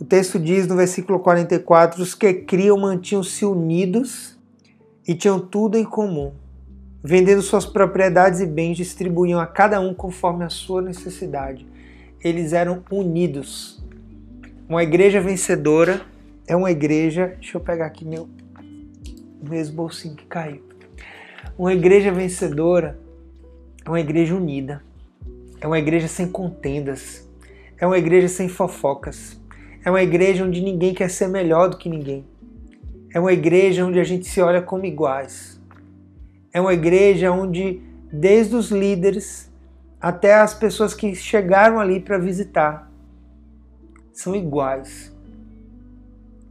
O 0.00 0.04
texto 0.04 0.38
diz 0.38 0.68
no 0.68 0.76
versículo 0.76 1.18
44: 1.18 2.00
os 2.00 2.14
que 2.14 2.32
criam 2.32 2.78
mantinham-se 2.78 3.44
unidos 3.44 4.38
e 5.06 5.14
tinham 5.14 5.40
tudo 5.40 5.76
em 5.76 5.84
comum. 5.84 6.32
Vendendo 7.02 7.42
suas 7.42 7.66
propriedades 7.66 8.40
e 8.40 8.46
bens, 8.46 8.76
distribuíam 8.76 9.40
a 9.40 9.46
cada 9.46 9.80
um 9.80 9.92
conforme 9.92 10.44
a 10.44 10.48
sua 10.48 10.80
necessidade 10.80 11.73
eles 12.24 12.54
eram 12.54 12.82
unidos. 12.90 13.84
Uma 14.66 14.82
igreja 14.82 15.20
vencedora 15.20 16.00
é 16.46 16.56
uma 16.56 16.70
igreja. 16.70 17.36
Deixa 17.38 17.58
eu 17.58 17.60
pegar 17.60 17.84
aqui 17.84 18.02
meu, 18.02 18.26
meu 19.42 19.70
bolsinho 19.70 20.16
que 20.16 20.24
caiu. 20.24 20.62
Uma 21.58 21.74
igreja 21.74 22.10
vencedora 22.10 22.98
é 23.84 23.88
uma 23.88 24.00
igreja 24.00 24.34
unida. 24.34 24.82
É 25.60 25.66
uma 25.66 25.78
igreja 25.78 26.08
sem 26.08 26.26
contendas. 26.26 27.28
É 27.78 27.86
uma 27.86 27.98
igreja 27.98 28.28
sem 28.28 28.48
fofocas. 28.48 29.38
É 29.84 29.90
uma 29.90 30.02
igreja 30.02 30.44
onde 30.44 30.62
ninguém 30.62 30.94
quer 30.94 31.10
ser 31.10 31.28
melhor 31.28 31.68
do 31.68 31.76
que 31.76 31.90
ninguém. 31.90 32.24
É 33.12 33.20
uma 33.20 33.34
igreja 33.34 33.84
onde 33.84 34.00
a 34.00 34.04
gente 34.04 34.26
se 34.26 34.40
olha 34.40 34.62
como 34.62 34.86
iguais. 34.86 35.60
É 36.54 36.60
uma 36.60 36.72
igreja 36.72 37.30
onde, 37.30 37.82
desde 38.10 38.56
os 38.56 38.70
líderes 38.70 39.52
até 40.04 40.34
as 40.34 40.52
pessoas 40.52 40.92
que 40.92 41.14
chegaram 41.14 41.80
ali 41.80 41.98
para 41.98 42.18
visitar 42.18 42.92
são 44.12 44.36
iguais. 44.36 45.10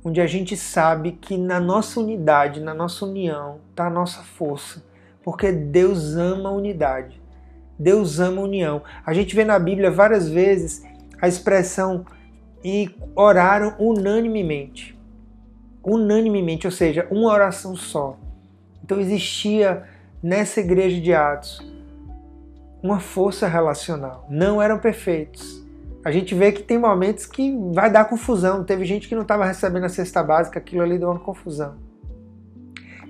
Onde 0.04 0.20
a 0.20 0.26
gente 0.26 0.58
sabe 0.58 1.12
que 1.12 1.38
na 1.38 1.60
nossa 1.60 2.00
unidade, 2.00 2.60
na 2.60 2.74
nossa 2.74 3.06
união, 3.06 3.60
está 3.70 3.86
a 3.86 3.92
nossa 3.92 4.24
força. 4.24 4.84
Porque 5.22 5.52
Deus 5.52 6.16
ama 6.16 6.50
a 6.50 6.52
unidade. 6.52 7.22
Deus 7.78 8.20
ama 8.20 8.42
a 8.42 8.46
união. 8.46 8.82
A 9.06 9.14
gente 9.14 9.36
vê 9.36 9.46
na 9.46 9.60
Bíblia 9.60 9.92
várias 9.92 10.28
vezes 10.28 10.84
a 11.22 11.28
expressão 11.28 12.08
e 12.64 12.90
oraram 13.16 13.76
unanimemente. 13.78 14.98
Unanimemente, 15.84 16.66
ou 16.66 16.72
seja, 16.72 17.08
uma 17.12 17.32
oração 17.32 17.76
só. 17.76 18.18
Então 18.84 19.00
existia 19.00 19.84
nessa 20.24 20.60
igreja 20.60 21.00
de 21.00 21.14
Atos 21.14 21.73
uma 22.84 23.00
força 23.00 23.48
relacional. 23.48 24.28
Não 24.30 24.62
eram 24.62 24.78
perfeitos. 24.78 25.64
A 26.04 26.12
gente 26.12 26.36
vê 26.36 26.52
que 26.52 26.62
tem 26.62 26.78
momentos 26.78 27.26
que 27.26 27.58
vai 27.74 27.90
dar 27.90 28.04
confusão. 28.04 28.66
Teve 28.66 28.84
gente 28.84 29.08
que 29.08 29.16
não 29.16 29.22
estava 29.22 29.46
recebendo 29.46 29.86
a 29.86 29.90
cesta 29.90 30.22
básica, 30.22 30.60
aquilo 30.60 30.82
ali 30.82 31.00
deu 31.00 31.10
uma 31.10 31.20
confusão. 31.20 31.76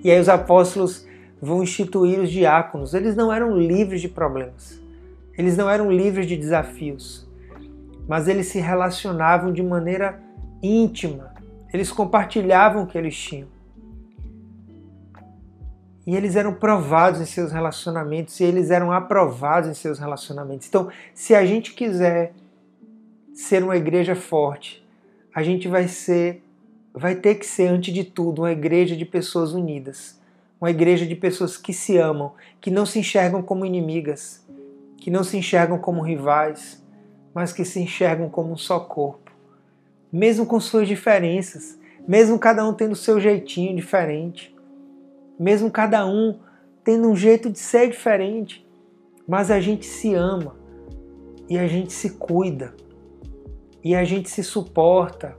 E 0.04 0.12
aí 0.12 0.20
os 0.20 0.28
apóstolos 0.28 1.08
vão 1.42 1.60
instituir 1.60 2.20
os 2.20 2.30
diáconos. 2.30 2.94
Eles 2.94 3.16
não 3.16 3.32
eram 3.32 3.58
livres 3.58 4.00
de 4.00 4.08
problemas. 4.08 4.80
Eles 5.36 5.56
não 5.56 5.68
eram 5.68 5.90
livres 5.90 6.28
de 6.28 6.36
desafios. 6.36 7.28
Mas 8.06 8.28
eles 8.28 8.46
se 8.46 8.60
relacionavam 8.60 9.52
de 9.52 9.62
maneira 9.62 10.20
íntima. 10.62 11.34
Eles 11.72 11.90
compartilhavam 11.90 12.84
o 12.84 12.86
que 12.86 12.96
eles 12.96 13.16
tinham. 13.16 13.48
E 16.06 16.14
eles 16.14 16.36
eram 16.36 16.52
provados 16.54 17.20
em 17.20 17.24
seus 17.24 17.50
relacionamentos 17.50 18.38
e 18.38 18.44
eles 18.44 18.70
eram 18.70 18.92
aprovados 18.92 19.70
em 19.70 19.74
seus 19.74 19.98
relacionamentos. 19.98 20.68
Então, 20.68 20.90
se 21.14 21.34
a 21.34 21.44
gente 21.46 21.72
quiser 21.72 22.34
ser 23.32 23.62
uma 23.62 23.76
igreja 23.76 24.14
forte, 24.14 24.86
a 25.34 25.42
gente 25.42 25.66
vai 25.66 25.88
ser 25.88 26.42
vai 26.96 27.16
ter 27.16 27.34
que 27.34 27.46
ser 27.46 27.66
antes 27.66 27.92
de 27.92 28.04
tudo 28.04 28.42
uma 28.42 28.52
igreja 28.52 28.96
de 28.96 29.04
pessoas 29.04 29.52
unidas, 29.52 30.20
uma 30.60 30.70
igreja 30.70 31.04
de 31.04 31.16
pessoas 31.16 31.56
que 31.56 31.72
se 31.72 31.98
amam, 31.98 32.32
que 32.60 32.70
não 32.70 32.86
se 32.86 33.00
enxergam 33.00 33.42
como 33.42 33.66
inimigas, 33.66 34.46
que 34.98 35.10
não 35.10 35.24
se 35.24 35.36
enxergam 35.36 35.76
como 35.76 36.00
rivais, 36.00 36.80
mas 37.34 37.52
que 37.52 37.64
se 37.64 37.80
enxergam 37.80 38.30
como 38.30 38.52
um 38.52 38.56
só 38.56 38.78
corpo. 38.78 39.32
Mesmo 40.12 40.46
com 40.46 40.60
suas 40.60 40.86
diferenças, 40.86 41.76
mesmo 42.06 42.38
cada 42.38 42.64
um 42.64 42.72
tendo 42.72 42.94
seu 42.94 43.18
jeitinho 43.18 43.74
diferente, 43.74 44.53
mesmo 45.38 45.70
cada 45.70 46.06
um 46.06 46.38
tendo 46.82 47.08
um 47.08 47.16
jeito 47.16 47.50
de 47.50 47.58
ser 47.58 47.88
diferente, 47.90 48.66
mas 49.26 49.50
a 49.50 49.60
gente 49.60 49.86
se 49.86 50.14
ama 50.14 50.54
e 51.48 51.58
a 51.58 51.66
gente 51.66 51.92
se 51.92 52.10
cuida 52.10 52.74
e 53.82 53.94
a 53.94 54.04
gente 54.04 54.28
se 54.28 54.42
suporta 54.42 55.36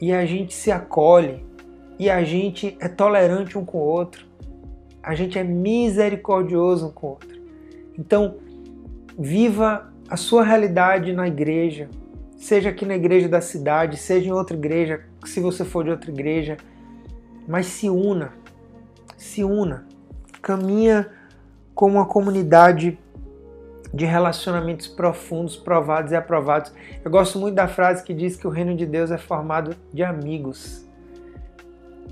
e 0.00 0.12
a 0.12 0.24
gente 0.24 0.54
se 0.54 0.70
acolhe 0.70 1.44
e 1.98 2.10
a 2.10 2.22
gente 2.24 2.76
é 2.80 2.88
tolerante 2.88 3.56
um 3.56 3.64
com 3.64 3.78
o 3.78 3.82
outro, 3.82 4.26
a 5.02 5.14
gente 5.14 5.38
é 5.38 5.44
misericordioso 5.44 6.88
um 6.88 6.90
com 6.90 7.06
o 7.06 7.10
outro. 7.10 7.40
Então, 7.98 8.36
viva 9.18 9.92
a 10.08 10.16
sua 10.16 10.42
realidade 10.42 11.12
na 11.12 11.28
igreja, 11.28 11.88
seja 12.36 12.70
aqui 12.70 12.84
na 12.84 12.96
igreja 12.96 13.28
da 13.28 13.40
cidade, 13.40 13.96
seja 13.96 14.28
em 14.28 14.32
outra 14.32 14.56
igreja, 14.56 15.04
se 15.24 15.40
você 15.40 15.64
for 15.64 15.84
de 15.84 15.90
outra 15.90 16.10
igreja, 16.10 16.56
mas 17.46 17.66
se 17.66 17.88
una, 17.88 18.32
se 19.22 19.44
una, 19.44 19.86
caminha 20.42 21.08
como 21.74 21.98
uma 21.98 22.06
comunidade 22.06 22.98
de 23.94 24.04
relacionamentos 24.04 24.88
profundos, 24.88 25.56
provados 25.56 26.10
e 26.10 26.16
aprovados. 26.16 26.72
Eu 27.04 27.10
gosto 27.10 27.38
muito 27.38 27.54
da 27.54 27.68
frase 27.68 28.02
que 28.02 28.12
diz 28.12 28.36
que 28.36 28.46
o 28.46 28.50
reino 28.50 28.74
de 28.74 28.84
Deus 28.84 29.10
é 29.10 29.18
formado 29.18 29.76
de 29.92 30.02
amigos. 30.02 30.84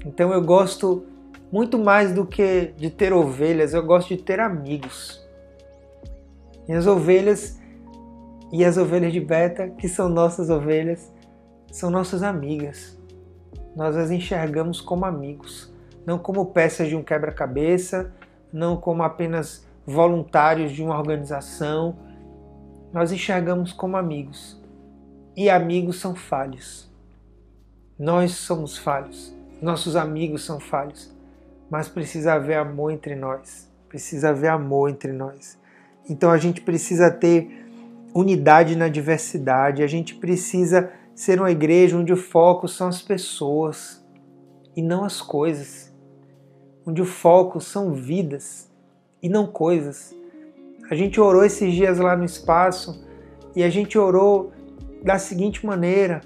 Então 0.06 0.32
eu 0.32 0.40
gosto 0.40 1.04
muito 1.50 1.78
mais 1.78 2.12
do 2.12 2.24
que 2.24 2.72
de 2.76 2.90
ter 2.90 3.12
ovelhas, 3.12 3.74
eu 3.74 3.84
gosto 3.84 4.14
de 4.14 4.22
ter 4.22 4.38
amigos. 4.38 5.20
E 6.68 6.72
as 6.72 6.86
ovelhas 6.86 7.58
e 8.52 8.64
as 8.64 8.76
ovelhas 8.76 9.12
de 9.12 9.20
Beta, 9.20 9.68
que 9.68 9.88
são 9.88 10.08
nossas 10.08 10.48
ovelhas, 10.48 11.12
são 11.72 11.90
nossas 11.90 12.22
amigas. 12.22 12.96
Nós 13.74 13.96
as 13.96 14.10
enxergamos 14.10 14.80
como 14.80 15.04
amigos, 15.04 15.72
não 16.06 16.18
como 16.18 16.46
peças 16.46 16.88
de 16.88 16.96
um 16.96 17.02
quebra-cabeça, 17.02 18.12
não 18.52 18.76
como 18.76 19.02
apenas 19.02 19.66
voluntários 19.86 20.72
de 20.72 20.82
uma 20.82 20.98
organização. 20.98 21.96
Nós 22.92 23.12
enxergamos 23.12 23.72
como 23.72 23.96
amigos. 23.96 24.60
E 25.36 25.48
amigos 25.48 26.00
são 26.00 26.14
falhos. 26.14 26.90
Nós 27.98 28.32
somos 28.32 28.76
falhos. 28.76 29.34
Nossos 29.60 29.96
amigos 29.96 30.44
são 30.44 30.58
falhos. 30.58 31.14
Mas 31.70 31.88
precisa 31.88 32.34
haver 32.34 32.56
amor 32.56 32.92
entre 32.92 33.14
nós. 33.14 33.70
Precisa 33.88 34.30
haver 34.30 34.48
amor 34.48 34.90
entre 34.90 35.12
nós. 35.12 35.58
Então 36.08 36.30
a 36.30 36.38
gente 36.38 36.60
precisa 36.60 37.10
ter 37.10 37.66
unidade 38.14 38.74
na 38.74 38.88
diversidade. 38.88 39.82
A 39.82 39.86
gente 39.86 40.14
precisa 40.14 40.90
ser 41.14 41.38
uma 41.38 41.50
igreja 41.50 41.96
onde 41.96 42.12
o 42.12 42.16
foco 42.16 42.66
são 42.66 42.88
as 42.88 43.02
pessoas 43.02 44.04
e 44.74 44.82
não 44.82 45.04
as 45.04 45.20
coisas. 45.20 45.89
Onde 46.90 47.02
o 47.02 47.06
foco 47.06 47.60
são 47.60 47.92
vidas 47.92 48.68
e 49.22 49.28
não 49.28 49.46
coisas. 49.46 50.12
A 50.90 50.96
gente 50.96 51.20
orou 51.20 51.44
esses 51.44 51.72
dias 51.72 52.00
lá 52.00 52.16
no 52.16 52.24
espaço 52.24 53.06
e 53.54 53.62
a 53.62 53.70
gente 53.70 53.96
orou 53.96 54.50
da 55.00 55.16
seguinte 55.16 55.64
maneira: 55.64 56.20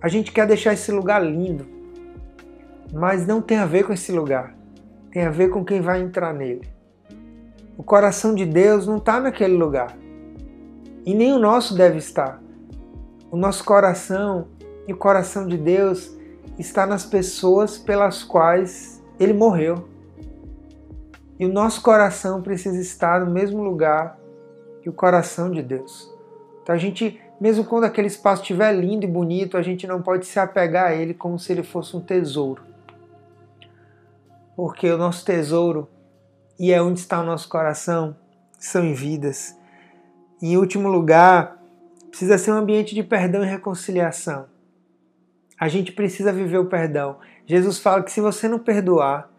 a 0.00 0.06
gente 0.06 0.30
quer 0.30 0.46
deixar 0.46 0.72
esse 0.72 0.92
lugar 0.92 1.20
lindo, 1.20 1.66
mas 2.92 3.26
não 3.26 3.42
tem 3.42 3.58
a 3.58 3.66
ver 3.66 3.84
com 3.84 3.92
esse 3.92 4.12
lugar, 4.12 4.54
tem 5.10 5.24
a 5.24 5.30
ver 5.30 5.48
com 5.48 5.64
quem 5.64 5.80
vai 5.80 6.00
entrar 6.00 6.32
nele. 6.32 6.68
O 7.76 7.82
coração 7.82 8.36
de 8.36 8.46
Deus 8.46 8.86
não 8.86 8.98
está 8.98 9.18
naquele 9.18 9.56
lugar 9.56 9.98
e 11.04 11.12
nem 11.12 11.32
o 11.32 11.40
nosso 11.40 11.74
deve 11.74 11.98
estar. 11.98 12.40
O 13.32 13.36
nosso 13.36 13.64
coração 13.64 14.46
e 14.86 14.92
o 14.92 14.96
coração 14.96 15.44
de 15.44 15.58
Deus 15.58 16.16
está 16.56 16.86
nas 16.86 17.04
pessoas 17.04 17.78
pelas 17.78 18.22
quais 18.22 18.91
ele 19.22 19.32
morreu. 19.32 19.88
E 21.38 21.46
o 21.46 21.52
nosso 21.52 21.82
coração 21.82 22.42
precisa 22.42 22.80
estar 22.80 23.24
no 23.24 23.30
mesmo 23.30 23.62
lugar 23.62 24.18
que 24.82 24.88
o 24.88 24.92
coração 24.92 25.50
de 25.50 25.62
Deus. 25.62 26.12
Então 26.62 26.74
a 26.74 26.78
gente, 26.78 27.20
mesmo 27.40 27.64
quando 27.64 27.84
aquele 27.84 28.06
espaço 28.06 28.42
estiver 28.42 28.72
lindo 28.72 29.04
e 29.04 29.08
bonito, 29.08 29.56
a 29.56 29.62
gente 29.62 29.86
não 29.86 30.02
pode 30.02 30.26
se 30.26 30.38
apegar 30.38 30.86
a 30.86 30.94
ele 30.94 31.14
como 31.14 31.38
se 31.38 31.52
ele 31.52 31.62
fosse 31.62 31.96
um 31.96 32.00
tesouro. 32.00 32.62
Porque 34.54 34.88
o 34.90 34.98
nosso 34.98 35.24
tesouro, 35.24 35.88
e 36.58 36.72
é 36.72 36.80
onde 36.80 37.00
está 37.00 37.20
o 37.20 37.26
nosso 37.26 37.48
coração, 37.48 38.16
são 38.58 38.84
em 38.84 38.94
vidas. 38.94 39.58
E 40.40 40.52
em 40.52 40.56
último 40.56 40.88
lugar, 40.88 41.60
precisa 42.08 42.38
ser 42.38 42.52
um 42.52 42.56
ambiente 42.56 42.94
de 42.94 43.02
perdão 43.02 43.42
e 43.42 43.48
reconciliação. 43.48 44.46
A 45.58 45.68
gente 45.68 45.92
precisa 45.92 46.32
viver 46.32 46.58
o 46.58 46.66
perdão. 46.66 47.18
Jesus 47.52 47.80
fala 47.80 48.02
que 48.02 48.10
se 48.10 48.18
você 48.18 48.48
não 48.48 48.58
perdoar, 48.58 49.30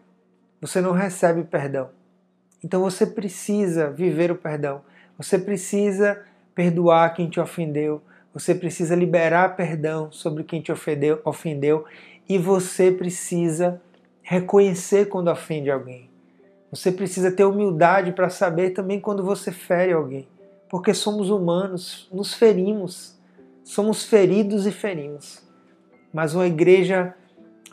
você 0.60 0.80
não 0.80 0.92
recebe 0.92 1.42
perdão. 1.42 1.90
Então 2.62 2.80
você 2.80 3.04
precisa 3.04 3.90
viver 3.90 4.30
o 4.30 4.36
perdão. 4.36 4.82
Você 5.18 5.36
precisa 5.36 6.22
perdoar 6.54 7.12
quem 7.12 7.28
te 7.28 7.40
ofendeu. 7.40 8.00
Você 8.32 8.54
precisa 8.54 8.94
liberar 8.94 9.56
perdão 9.56 10.12
sobre 10.12 10.44
quem 10.44 10.62
te 10.62 10.70
ofendeu, 10.70 11.20
ofendeu 11.24 11.86
e 12.28 12.38
você 12.38 12.92
precisa 12.92 13.82
reconhecer 14.22 15.08
quando 15.08 15.28
ofende 15.28 15.68
alguém. 15.68 16.08
Você 16.70 16.92
precisa 16.92 17.32
ter 17.32 17.44
humildade 17.44 18.12
para 18.12 18.30
saber 18.30 18.70
também 18.70 19.00
quando 19.00 19.24
você 19.24 19.50
fere 19.50 19.92
alguém, 19.92 20.28
porque 20.70 20.94
somos 20.94 21.30
humanos, 21.30 22.08
nos 22.12 22.32
ferimos, 22.32 23.18
somos 23.64 24.04
feridos 24.04 24.68
e 24.68 24.70
ferimos. 24.70 25.42
Mas 26.12 26.32
uma 26.32 26.46
igreja 26.46 27.12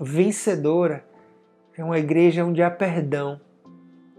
vencedora 0.03 1.05
é 1.77 1.83
uma 1.83 1.99
igreja 1.99 2.43
onde 2.43 2.61
há 2.63 2.71
perdão 2.71 3.39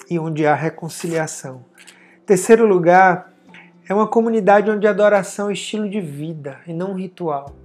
e 0.09 0.19
onde 0.19 0.47
há 0.47 0.55
reconciliação. 0.55 1.65
Terceiro 2.25 2.67
lugar, 2.67 3.33
é 3.89 3.93
uma 3.93 4.07
comunidade 4.07 4.71
onde 4.71 4.87
a 4.87 4.91
adoração 4.91 5.51
é 5.51 5.53
estilo 5.53 5.89
de 5.91 6.01
vida 6.01 6.61
e 6.69 6.73
não 6.73 6.93
um 6.93 6.95
ritual. 6.95 7.57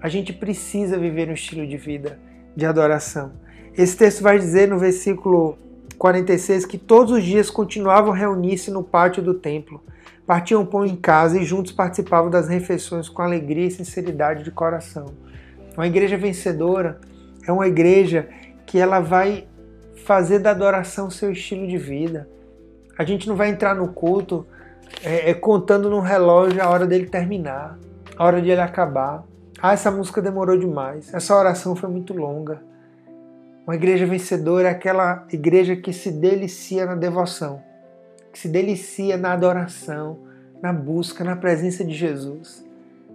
A 0.00 0.08
gente 0.08 0.32
precisa 0.32 0.96
viver 0.96 1.28
um 1.28 1.32
estilo 1.32 1.66
de 1.66 1.76
vida 1.76 2.18
de 2.56 2.64
adoração. 2.64 3.32
Esse 3.76 3.96
texto 3.96 4.22
vai 4.22 4.38
dizer 4.38 4.68
no 4.68 4.78
versículo 4.78 5.58
46 5.98 6.64
que 6.64 6.78
todos 6.78 7.12
os 7.12 7.24
dias 7.24 7.50
continuavam 7.50 8.12
a 8.12 8.16
reunir-se 8.16 8.70
no 8.70 8.84
pátio 8.84 9.22
do 9.22 9.34
templo, 9.34 9.82
partiam 10.26 10.64
pão 10.64 10.86
em 10.86 10.96
casa 10.96 11.40
e 11.40 11.44
juntos 11.44 11.72
participavam 11.72 12.30
das 12.30 12.48
refeições 12.48 13.08
com 13.08 13.20
alegria 13.20 13.66
e 13.66 13.70
sinceridade 13.70 14.44
de 14.44 14.50
coração. 14.50 15.06
Uma 15.76 15.86
igreja 15.86 16.16
vencedora 16.16 17.00
é 17.46 17.52
uma 17.52 17.66
igreja 17.66 18.28
que 18.66 18.78
ela 18.78 19.00
vai 19.00 19.46
fazer 20.04 20.38
da 20.38 20.50
adoração 20.50 21.10
seu 21.10 21.32
estilo 21.32 21.66
de 21.66 21.78
vida. 21.78 22.28
A 22.98 23.04
gente 23.04 23.28
não 23.28 23.36
vai 23.36 23.48
entrar 23.48 23.74
no 23.74 23.88
culto 23.88 24.46
é, 25.02 25.30
é, 25.30 25.34
contando 25.34 25.88
no 25.88 26.00
relógio 26.00 26.62
a 26.62 26.68
hora 26.68 26.86
dele 26.86 27.06
terminar, 27.06 27.78
a 28.16 28.24
hora 28.24 28.40
de 28.40 28.50
ele 28.50 28.60
acabar. 28.60 29.24
Ah, 29.60 29.72
essa 29.72 29.90
música 29.90 30.20
demorou 30.20 30.58
demais, 30.58 31.12
essa 31.14 31.36
oração 31.36 31.76
foi 31.76 31.88
muito 31.88 32.12
longa. 32.12 32.62
Uma 33.64 33.76
igreja 33.76 34.04
vencedora 34.06 34.68
é 34.68 34.70
aquela 34.72 35.24
igreja 35.30 35.76
que 35.76 35.92
se 35.92 36.10
delicia 36.10 36.84
na 36.84 36.96
devoção, 36.96 37.62
que 38.32 38.38
se 38.38 38.48
delicia 38.48 39.16
na 39.16 39.32
adoração, 39.32 40.18
na 40.60 40.72
busca, 40.72 41.22
na 41.22 41.36
presença 41.36 41.84
de 41.84 41.94
Jesus. 41.94 42.64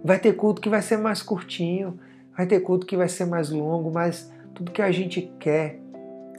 Vai 0.02 0.18
ter 0.18 0.32
culto 0.34 0.60
que 0.60 0.70
vai 0.70 0.80
ser 0.80 0.96
mais 0.96 1.20
curtinho, 1.20 1.98
vai 2.38 2.46
ter 2.46 2.60
culto 2.60 2.86
que 2.86 2.96
vai 2.96 3.08
ser 3.08 3.24
mais 3.24 3.50
longo, 3.50 3.90
mas 3.90 4.32
tudo 4.54 4.70
que 4.70 4.80
a 4.80 4.92
gente 4.92 5.22
quer 5.40 5.80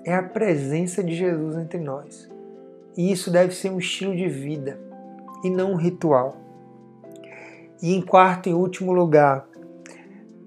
é 0.06 0.16
a 0.16 0.24
presença 0.24 1.04
de 1.04 1.14
Jesus 1.14 1.58
entre 1.58 1.78
nós. 1.78 2.32
E 2.96 3.12
isso 3.12 3.30
deve 3.30 3.54
ser 3.54 3.70
um 3.70 3.78
estilo 3.78 4.16
de 4.16 4.30
vida 4.30 4.80
e 5.44 5.50
não 5.50 5.74
um 5.74 5.76
ritual. 5.76 6.38
E 7.82 7.94
em 7.94 8.02
quarto 8.02 8.48
e 8.48 8.54
último 8.54 8.94
lugar, 8.94 9.46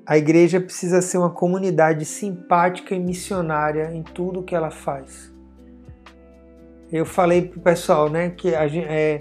a 0.07 0.17
igreja 0.17 0.59
precisa 0.59 1.03
ser 1.03 1.19
uma 1.19 1.31
comunidade 1.31 2.07
simpática 2.07 2.95
e 2.95 2.99
missionária 2.99 3.93
em 3.93 4.03
tudo 4.03 4.43
que 4.43 4.55
ela 4.55 4.71
faz. 4.71 5.31
Eu 6.91 7.05
falei 7.05 7.43
pro 7.43 7.61
pessoal, 7.61 8.09
né, 8.09 8.31
que 8.31 8.55
a 8.55 8.67
gente, 8.67 8.87
é, 8.89 9.21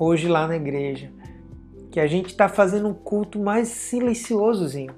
hoje 0.00 0.26
lá 0.26 0.48
na 0.48 0.56
igreja, 0.56 1.12
que 1.92 2.00
a 2.00 2.08
gente 2.08 2.26
está 2.26 2.48
fazendo 2.48 2.88
um 2.88 2.94
culto 2.94 3.38
mais 3.38 3.68
silenciosozinho, 3.68 4.94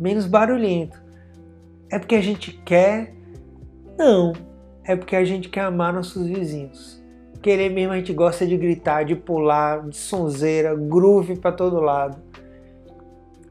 menos 0.00 0.26
barulhento. 0.26 1.00
É 1.90 1.98
porque 1.98 2.14
a 2.14 2.22
gente 2.22 2.52
quer? 2.64 3.14
Não. 3.98 4.32
É 4.82 4.96
porque 4.96 5.14
a 5.14 5.24
gente 5.24 5.50
quer 5.50 5.60
amar 5.60 5.92
nossos 5.92 6.26
vizinhos. 6.26 7.00
Querer 7.42 7.68
mesmo 7.68 7.92
a 7.92 7.96
gente 7.96 8.12
gosta 8.12 8.46
de 8.46 8.56
gritar, 8.56 9.04
de 9.04 9.14
pular, 9.14 9.86
de 9.88 9.96
sonzeira, 9.96 10.74
groove 10.74 11.36
para 11.36 11.52
todo 11.52 11.80
lado. 11.80 12.18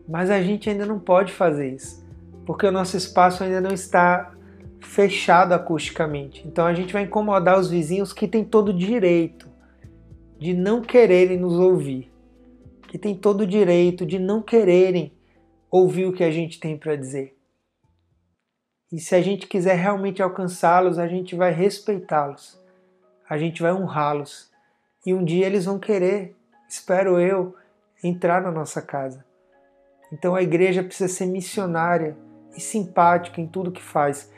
Mas 0.08 0.32
a 0.32 0.42
gente 0.42 0.70
ainda 0.70 0.86
não 0.86 1.00
pode 1.00 1.32
fazer 1.32 1.76
isso, 1.76 2.04
porque 2.46 2.66
o 2.66 2.72
nosso 2.72 2.98
espaço 2.98 3.44
ainda 3.44 3.62
não 3.62 3.72
está 3.72 4.32
fechado 4.80 5.54
acusticamente. 5.54 6.48
Então 6.48 6.66
a 6.66 6.74
gente 6.74 6.94
vai 6.94 7.04
incomodar 7.04 7.60
os 7.60 7.70
vizinhos 7.70 8.12
que 8.12 8.28
têm 8.28 8.44
todo 8.44 8.70
o 8.70 8.74
direito 8.74 9.48
de 10.40 10.54
não 10.54 10.82
quererem 10.82 11.38
nos 11.38 11.54
ouvir, 11.54 12.12
que 12.88 12.98
têm 12.98 13.14
todo 13.14 13.42
o 13.42 13.48
direito 13.48 14.06
de 14.06 14.18
não 14.18 14.42
quererem 14.42 15.12
ouvir 15.70 16.06
o 16.06 16.14
que 16.14 16.24
a 16.24 16.32
gente 16.32 16.60
tem 16.60 16.78
para 16.78 16.96
dizer. 16.96 17.38
E 18.92 19.00
se 19.00 19.14
a 19.14 19.22
gente 19.22 19.48
quiser 19.48 19.76
realmente 19.76 20.22
alcançá-los, 20.22 20.98
a 20.98 21.08
gente 21.08 21.36
vai 21.36 21.52
respeitá-los, 21.52 22.60
a 23.30 23.38
gente 23.38 23.62
vai 23.62 23.72
honrá-los. 23.72 24.50
E 25.06 25.14
um 25.14 25.24
dia 25.24 25.46
eles 25.46 25.66
vão 25.66 25.78
querer, 25.78 26.36
espero 26.68 27.20
eu, 27.20 27.56
entrar 28.04 28.42
na 28.42 28.52
nossa 28.52 28.82
casa. 28.82 29.24
Então 30.12 30.34
a 30.34 30.42
igreja 30.42 30.84
precisa 30.84 31.14
ser 31.14 31.28
missionária 31.28 32.18
e 32.56 32.60
simpática 32.60 33.40
em 33.40 33.48
tudo 33.48 33.72
que 33.72 33.82
faz. 33.82 34.32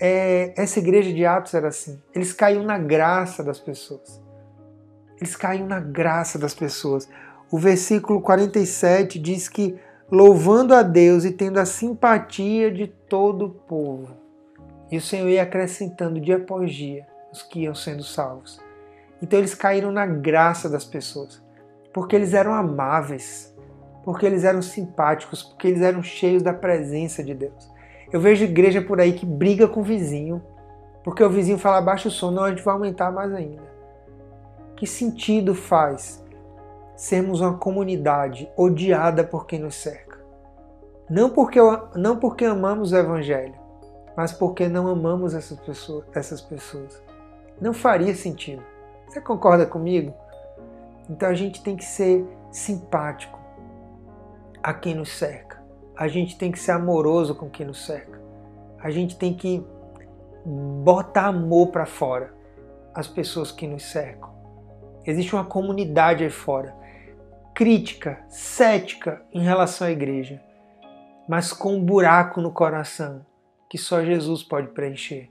É, 0.00 0.52
essa 0.60 0.80
igreja 0.80 1.12
de 1.12 1.24
Atos 1.24 1.54
era 1.54 1.68
assim. 1.68 2.02
Eles 2.12 2.32
caíam 2.32 2.64
na 2.64 2.78
graça 2.78 3.44
das 3.44 3.60
pessoas. 3.60 4.20
Eles 5.16 5.36
caíam 5.36 5.68
na 5.68 5.78
graça 5.78 6.36
das 6.36 6.52
pessoas. 6.52 7.08
O 7.50 7.58
versículo 7.58 8.20
47 8.20 9.20
diz 9.20 9.48
que 9.48 9.78
louvando 10.10 10.74
a 10.74 10.82
Deus 10.82 11.24
e 11.24 11.32
tendo 11.32 11.58
a 11.58 11.64
simpatia 11.64 12.70
de 12.70 12.86
todo 12.86 13.46
o 13.46 13.50
povo. 13.50 14.08
E 14.90 14.96
o 14.96 15.00
Senhor 15.00 15.28
ia 15.28 15.42
acrescentando 15.42 16.20
dia 16.20 16.36
após 16.36 16.72
dia 16.72 17.06
os 17.32 17.42
que 17.42 17.60
iam 17.60 17.74
sendo 17.74 18.02
salvos. 18.02 18.60
Então 19.20 19.38
eles 19.38 19.54
caíram 19.54 19.90
na 19.90 20.06
graça 20.06 20.68
das 20.68 20.84
pessoas, 20.84 21.42
porque 21.92 22.14
eles 22.14 22.34
eram 22.34 22.54
amáveis, 22.54 23.54
porque 24.04 24.26
eles 24.26 24.44
eram 24.44 24.62
simpáticos, 24.62 25.42
porque 25.42 25.66
eles 25.66 25.82
eram 25.82 26.02
cheios 26.02 26.42
da 26.42 26.52
presença 26.52 27.24
de 27.24 27.34
Deus. 27.34 27.72
Eu 28.12 28.20
vejo 28.20 28.44
igreja 28.44 28.82
por 28.82 29.00
aí 29.00 29.14
que 29.14 29.26
briga 29.26 29.66
com 29.66 29.80
o 29.80 29.84
vizinho, 29.84 30.42
porque 31.02 31.24
o 31.24 31.30
vizinho 31.30 31.58
fala 31.58 31.80
baixa 31.80 32.08
o 32.08 32.10
som, 32.10 32.30
não, 32.30 32.44
a 32.44 32.50
gente 32.50 32.62
vai 32.62 32.74
aumentar 32.74 33.10
mais 33.10 33.32
ainda. 33.32 33.62
Que 34.76 34.86
sentido 34.86 35.54
faz 35.54 36.23
sermos 36.96 37.40
uma 37.40 37.58
comunidade 37.58 38.50
odiada 38.56 39.24
por 39.24 39.46
quem 39.46 39.58
nos 39.58 39.74
cerca? 39.74 40.18
Não 41.08 41.30
porque, 41.30 41.58
não 41.96 42.16
porque 42.18 42.44
amamos 42.44 42.92
o 42.92 42.96
Evangelho, 42.96 43.54
mas 44.16 44.32
porque 44.32 44.68
não 44.68 44.88
amamos 44.88 45.34
essas 45.34 45.58
pessoas, 45.60 46.04
essas 46.14 46.40
pessoas. 46.40 47.02
Não 47.60 47.72
faria 47.72 48.14
sentido. 48.14 48.62
Você 49.06 49.20
concorda 49.20 49.66
comigo? 49.66 50.14
Então 51.08 51.28
a 51.28 51.34
gente 51.34 51.62
tem 51.62 51.76
que 51.76 51.84
ser 51.84 52.26
simpático 52.50 53.38
a 54.62 54.72
quem 54.72 54.94
nos 54.94 55.10
cerca. 55.10 55.62
A 55.96 56.08
gente 56.08 56.38
tem 56.38 56.50
que 56.50 56.58
ser 56.58 56.72
amoroso 56.72 57.34
com 57.34 57.50
quem 57.50 57.66
nos 57.66 57.84
cerca. 57.84 58.20
A 58.78 58.90
gente 58.90 59.16
tem 59.16 59.34
que 59.34 59.64
botar 60.44 61.26
amor 61.26 61.68
para 61.68 61.86
fora 61.86 62.34
as 62.94 63.06
pessoas 63.06 63.52
que 63.52 63.66
nos 63.66 63.84
cercam. 63.84 64.30
Existe 65.04 65.34
uma 65.34 65.44
comunidade 65.44 66.24
aí 66.24 66.30
fora 66.30 66.74
crítica, 67.54 68.24
cética 68.28 69.22
em 69.32 69.40
relação 69.40 69.86
à 69.86 69.90
igreja, 69.92 70.42
mas 71.28 71.52
com 71.52 71.76
um 71.76 71.84
buraco 71.84 72.40
no 72.40 72.50
coração 72.50 73.24
que 73.70 73.78
só 73.78 74.04
Jesus 74.04 74.42
pode 74.42 74.68
preencher. 74.68 75.30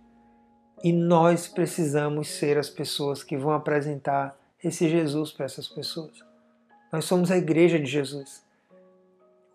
E 0.82 0.94
nós 0.94 1.48
precisamos 1.48 2.30
ser 2.30 2.58
as 2.58 2.70
pessoas 2.70 3.24
que 3.24 3.38
vão 3.38 3.52
apresentar 3.52 4.38
esse 4.64 4.90
Jesus 4.90 5.34
para 5.34 5.46
essas 5.46 5.68
pessoas. 5.68 6.24
Nós 6.92 7.04
somos 7.06 7.30
a 7.30 7.38
igreja 7.38 7.78
de 7.78 7.86
Jesus. 7.86 8.42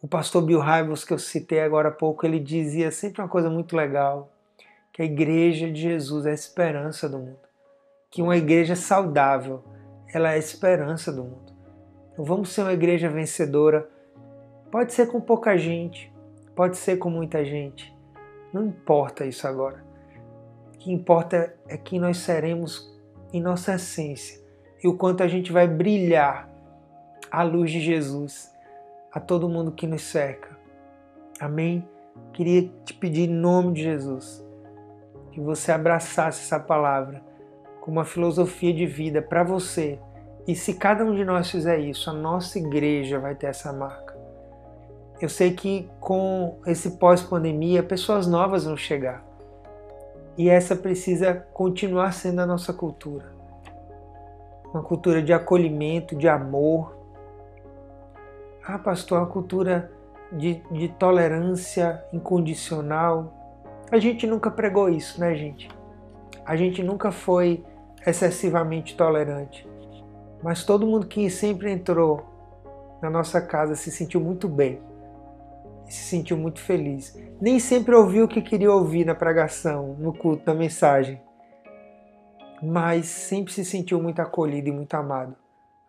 O 0.03 0.07
pastor 0.07 0.43
Bill 0.43 0.61
Hybels, 0.61 1.05
que 1.05 1.13
eu 1.13 1.19
citei 1.19 1.61
agora 1.61 1.89
há 1.89 1.93
pouco, 1.93 2.27
ele 2.27 2.39
dizia 2.39 2.91
sempre 2.91 3.23
uma 3.23 3.29
coisa 3.29 3.49
muito 3.49 3.75
legal, 3.75 4.31
que 4.93 5.01
a 5.01 5.05
igreja 5.07 5.71
de 5.71 5.81
Jesus 5.81 6.27
é 6.27 6.31
a 6.31 6.35
esperança 6.35 7.09
do 7.09 7.19
mundo. 7.19 7.41
Que 8.11 8.21
uma 8.21 8.37
igreja 8.37 8.77
saudável, 8.77 9.65
ela 10.13 10.31
é 10.31 10.35
a 10.35 10.39
esperança 10.39 11.11
do 11.11 11.25
mundo. 11.25 11.48
Então 12.19 12.27
vamos 12.27 12.49
ser 12.49 12.63
uma 12.63 12.73
igreja 12.73 13.09
vencedora. 13.09 13.89
Pode 14.73 14.93
ser 14.93 15.07
com 15.07 15.21
pouca 15.21 15.57
gente, 15.57 16.13
pode 16.57 16.77
ser 16.77 16.97
com 16.97 17.09
muita 17.09 17.45
gente. 17.45 17.97
Não 18.53 18.67
importa 18.67 19.25
isso 19.25 19.47
agora. 19.47 19.85
O 20.75 20.79
que 20.79 20.91
importa 20.91 21.55
é 21.69 21.77
que 21.77 21.97
nós 21.97 22.17
seremos 22.17 22.93
em 23.33 23.41
nossa 23.41 23.77
essência 23.77 24.45
e 24.83 24.89
o 24.89 24.97
quanto 24.97 25.23
a 25.23 25.29
gente 25.29 25.53
vai 25.53 25.69
brilhar 25.69 26.51
a 27.31 27.45
luz 27.45 27.71
de 27.71 27.79
Jesus 27.79 28.53
a 29.13 29.21
todo 29.21 29.49
mundo 29.49 29.71
que 29.71 29.87
nos 29.87 30.03
cerca. 30.03 30.59
Amém? 31.39 31.89
Queria 32.33 32.69
te 32.85 32.95
pedir 32.95 33.31
em 33.31 33.33
nome 33.33 33.75
de 33.75 33.85
Jesus 33.85 34.45
que 35.31 35.41
você 35.41 35.71
abraçasse 35.71 36.43
essa 36.43 36.59
palavra 36.59 37.23
como 37.81 37.99
uma 37.99 38.05
filosofia 38.05 38.75
de 38.75 38.87
vida 38.87 39.23
para 39.23 39.45
você 39.45 40.01
e 40.49 40.55
se 40.55 40.73
cada 40.73 41.05
um 41.05 41.15
de 41.15 41.27
nós 41.27 41.51
fizer 41.51 41.79
isso, 41.79 42.09
a 42.09 42.13
nossa 42.15 42.59
igreja 42.59 43.19
vai 43.19 43.35
ter 43.35 43.49
essa 43.49 43.71
marca. 43.71 44.17
Eu 45.21 45.29
sei 45.29 45.53
que 45.53 45.91
com 46.01 46.59
esse 46.65 46.93
pós-pandemia, 46.93 47.83
pessoas 47.83 48.27
novas 48.27 48.65
vão 48.65 48.75
chegar. 48.75 49.23
E 50.39 50.49
essa 50.49 50.75
precisa 50.75 51.35
continuar 51.53 52.13
sendo 52.13 52.41
a 52.41 52.47
nossa 52.47 52.73
cultura. 52.73 53.27
Uma 54.73 54.83
cultura 54.83 55.21
de 55.23 55.35
acolhimento, 55.35 56.17
de 56.17 56.27
amor. 56.27 56.97
Ah, 58.65 58.79
pastor, 58.79 59.19
uma 59.19 59.27
cultura 59.27 59.93
de, 60.33 60.63
de 60.71 60.89
tolerância 60.89 62.03
incondicional. 62.11 63.35
A 63.91 63.99
gente 63.99 64.27
nunca 64.27 64.51
pregou 64.51 64.89
isso, 64.89 65.21
né, 65.21 65.35
gente? 65.35 65.69
A 66.43 66.57
gente 66.57 66.83
nunca 66.83 67.13
foi 67.13 67.63
excessivamente 68.07 68.97
tolerante. 68.97 69.68
Mas 70.43 70.65
todo 70.65 70.87
mundo 70.87 71.07
que 71.07 71.29
sempre 71.31 71.71
entrou 71.71 72.25
na 73.03 73.11
nossa 73.11 73.41
casa 73.41 73.75
se 73.75 73.91
sentiu 73.91 74.21
muito 74.21 74.49
bem, 74.49 74.81
se 75.87 76.05
sentiu 76.05 76.37
muito 76.37 76.61
feliz. 76.61 77.17
Nem 77.41 77.59
sempre 77.59 77.95
ouviu 77.95 78.25
o 78.25 78.29
que 78.29 78.43
queria 78.43 78.73
ouvir 78.73 79.05
na 79.05 79.15
pregação, 79.15 79.95
no 79.99 80.13
culto, 80.13 80.43
na 80.47 80.55
mensagem, 80.55 81.21
mas 82.63 83.07
sempre 83.07 83.53
se 83.53 83.65
sentiu 83.65 84.03
muito 84.03 84.21
acolhido 84.21 84.69
e 84.69 84.73
muito 84.73 84.95
amado. 84.95 85.35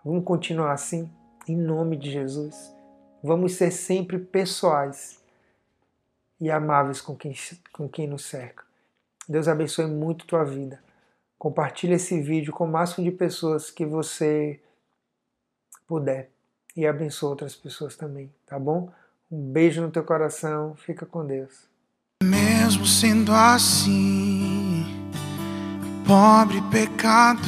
Vamos 0.03 0.23
continuar 0.23 0.71
assim, 0.71 1.09
em 1.47 1.55
nome 1.55 1.97
de 1.97 2.11
Jesus. 2.11 2.75
Vamos 3.21 3.53
ser 3.53 3.71
sempre 3.71 4.17
pessoais 4.17 5.19
e 6.39 6.49
amáveis 6.49 7.01
com 7.01 7.15
quem, 7.15 7.33
com 7.73 7.89
quem 7.89 8.07
nos 8.07 8.25
cerca. 8.25 8.63
Deus 9.27 9.47
abençoe 9.47 9.87
muito 9.87 10.25
tua 10.25 10.43
vida. 10.43 10.79
Compartilhe 11.39 11.93
esse 11.93 12.21
vídeo 12.21 12.51
com 12.51 12.65
o 12.65 12.67
máximo 12.67 13.05
de 13.05 13.11
pessoas 13.11 13.71
que 13.71 13.85
você 13.85 14.59
puder 15.87 16.29
e 16.75 16.85
abençoe 16.85 17.29
outras 17.29 17.55
pessoas 17.55 17.95
também, 17.95 18.29
tá 18.45 18.59
bom? 18.59 18.91
Um 19.31 19.49
beijo 19.49 19.81
no 19.81 19.89
teu 19.89 20.03
coração, 20.03 20.75
fica 20.75 21.05
com 21.05 21.25
Deus. 21.25 21.69
Mesmo 22.21 22.85
sendo 22.85 23.31
assim, 23.31 24.85
pobre 26.05 26.61
pecador, 26.69 27.47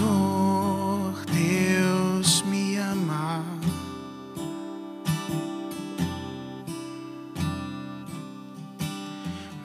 Deus 1.26 2.44
me 2.44 2.78
ama. 2.78 3.44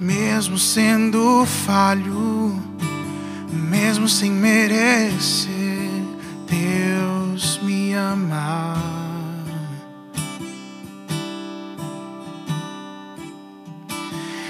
Mesmo 0.01 0.59
sendo 0.59 1.47
falho, 1.47 2.76
mesmo 3.87 4.09
sem 4.09 4.33
merecer, 4.33 5.49
Deus 6.49 7.61
me 7.63 7.93
ama. 7.93 8.75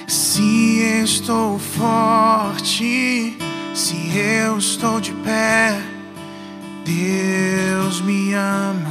Se 0.08 0.80
estou 1.04 1.58
forte, 1.58 3.36
se 3.74 4.16
eu 4.16 4.56
estou 4.56 5.02
de 5.02 5.12
pé, 5.12 5.82
Deus 6.86 8.00
me 8.00 8.32
ama. 8.32 8.85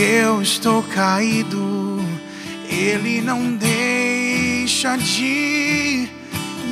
Eu 0.00 0.40
estou 0.40 0.82
caído, 0.82 2.02
Ele 2.68 3.20
não 3.20 3.54
deixa 3.56 4.96
de 4.96 6.08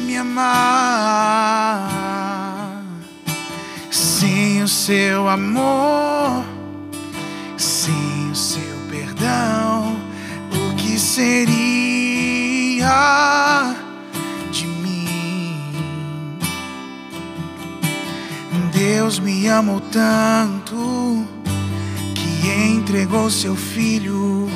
me 0.07 0.17
amar. 0.17 1.91
Sem 3.91 4.63
o 4.63 4.69
seu 4.69 5.29
amor, 5.29 6.45
sem 7.57 8.31
o 8.31 8.35
seu 8.35 8.77
perdão, 8.91 9.97
o 10.53 10.75
que 10.77 10.99
seria 10.99 11.35
de 14.51 14.67
mim? 14.67 16.39
Deus 18.73 19.19
me 19.19 19.49
amou 19.49 19.81
tanto 19.93 21.40
entregou 22.51 23.31
seu 23.31 23.55
filho 23.55 24.49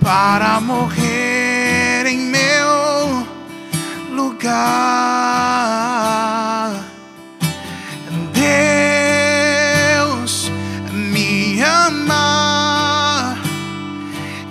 para 0.00 0.60
morrer 0.60 2.06
em 2.06 2.18
meu 2.18 3.26
lugar. 4.10 4.46
Deus 9.92 10.50
me 10.92 11.60
ama 11.62 13.36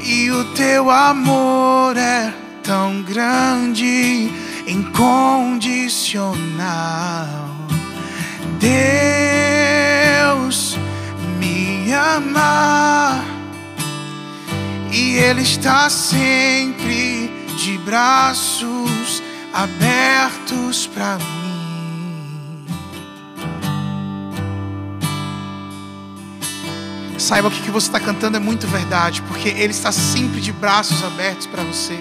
e 0.04 0.30
o 0.32 0.44
teu 0.54 0.92
amor 0.92 1.96
é 1.98 2.34
tão 2.64 3.02
grande, 3.04 4.30
incondicional. 4.68 7.56
Deus 8.60 9.35
me 11.96 12.02
ama 12.18 13.24
e 14.92 15.14
Ele 15.16 15.42
está 15.42 15.90
sempre 15.90 17.30
de 17.58 17.78
braços 17.80 19.24
abertos 19.54 20.88
para 20.88 21.18
mim. 21.18 22.66
Saiba 27.18 27.50
que 27.50 27.62
o 27.62 27.64
que 27.64 27.72
você 27.72 27.88
está 27.88 28.00
cantando 28.00 28.38
é 28.38 28.40
muito 28.40 28.68
verdade, 28.68 29.22
porque 29.24 29.50
Ele 29.50 29.72
está 29.72 29.92
sempre 29.92 30.42
de 30.42 30.52
braços 30.52 31.04
abertos 31.04 31.48
para 31.48 31.64
você. 31.64 31.98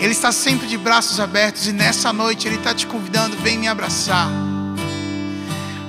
Ele 0.00 0.12
está 0.12 0.32
sempre 0.32 0.66
de 0.66 0.76
braços 0.76 1.20
abertos 1.20 1.68
e 1.68 1.72
nessa 1.72 2.12
noite 2.12 2.48
Ele 2.48 2.56
está 2.56 2.74
te 2.74 2.86
convidando, 2.86 3.36
vem 3.36 3.58
me 3.58 3.68
abraçar. 3.68 4.53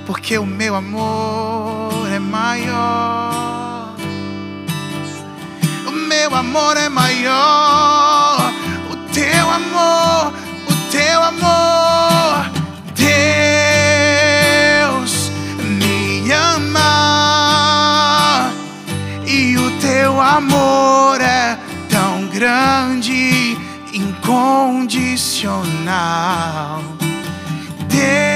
Porque 0.06 0.38
o 0.38 0.46
meu 0.46 0.76
amor 0.76 2.08
é 2.12 2.20
maior. 2.20 3.96
O 5.84 5.90
meu 5.90 6.32
amor 6.32 6.76
é 6.76 6.88
maior. 6.88 8.52
O 8.88 8.94
teu 9.12 9.50
amor, 9.50 10.32
o 10.68 10.74
teu 10.92 11.24
amor. 11.24 12.52
Deus 12.94 13.32
me 15.58 16.30
ama. 16.30 18.52
E 19.26 19.58
o 19.58 19.68
teu 19.80 20.20
amor 20.20 21.20
é 21.20 21.58
tão 21.90 22.28
grande 22.28 23.58
incondicional. 23.92 26.80
Deus 27.88 28.35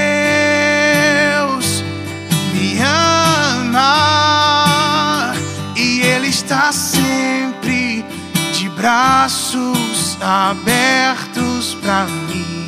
e 5.77 6.01
Ele 6.01 6.29
está 6.29 6.73
sempre 6.73 8.05
de 8.53 8.69
braços 8.71 10.19
abertos 10.21 11.75
para 11.81 12.05
mim. 12.07 12.60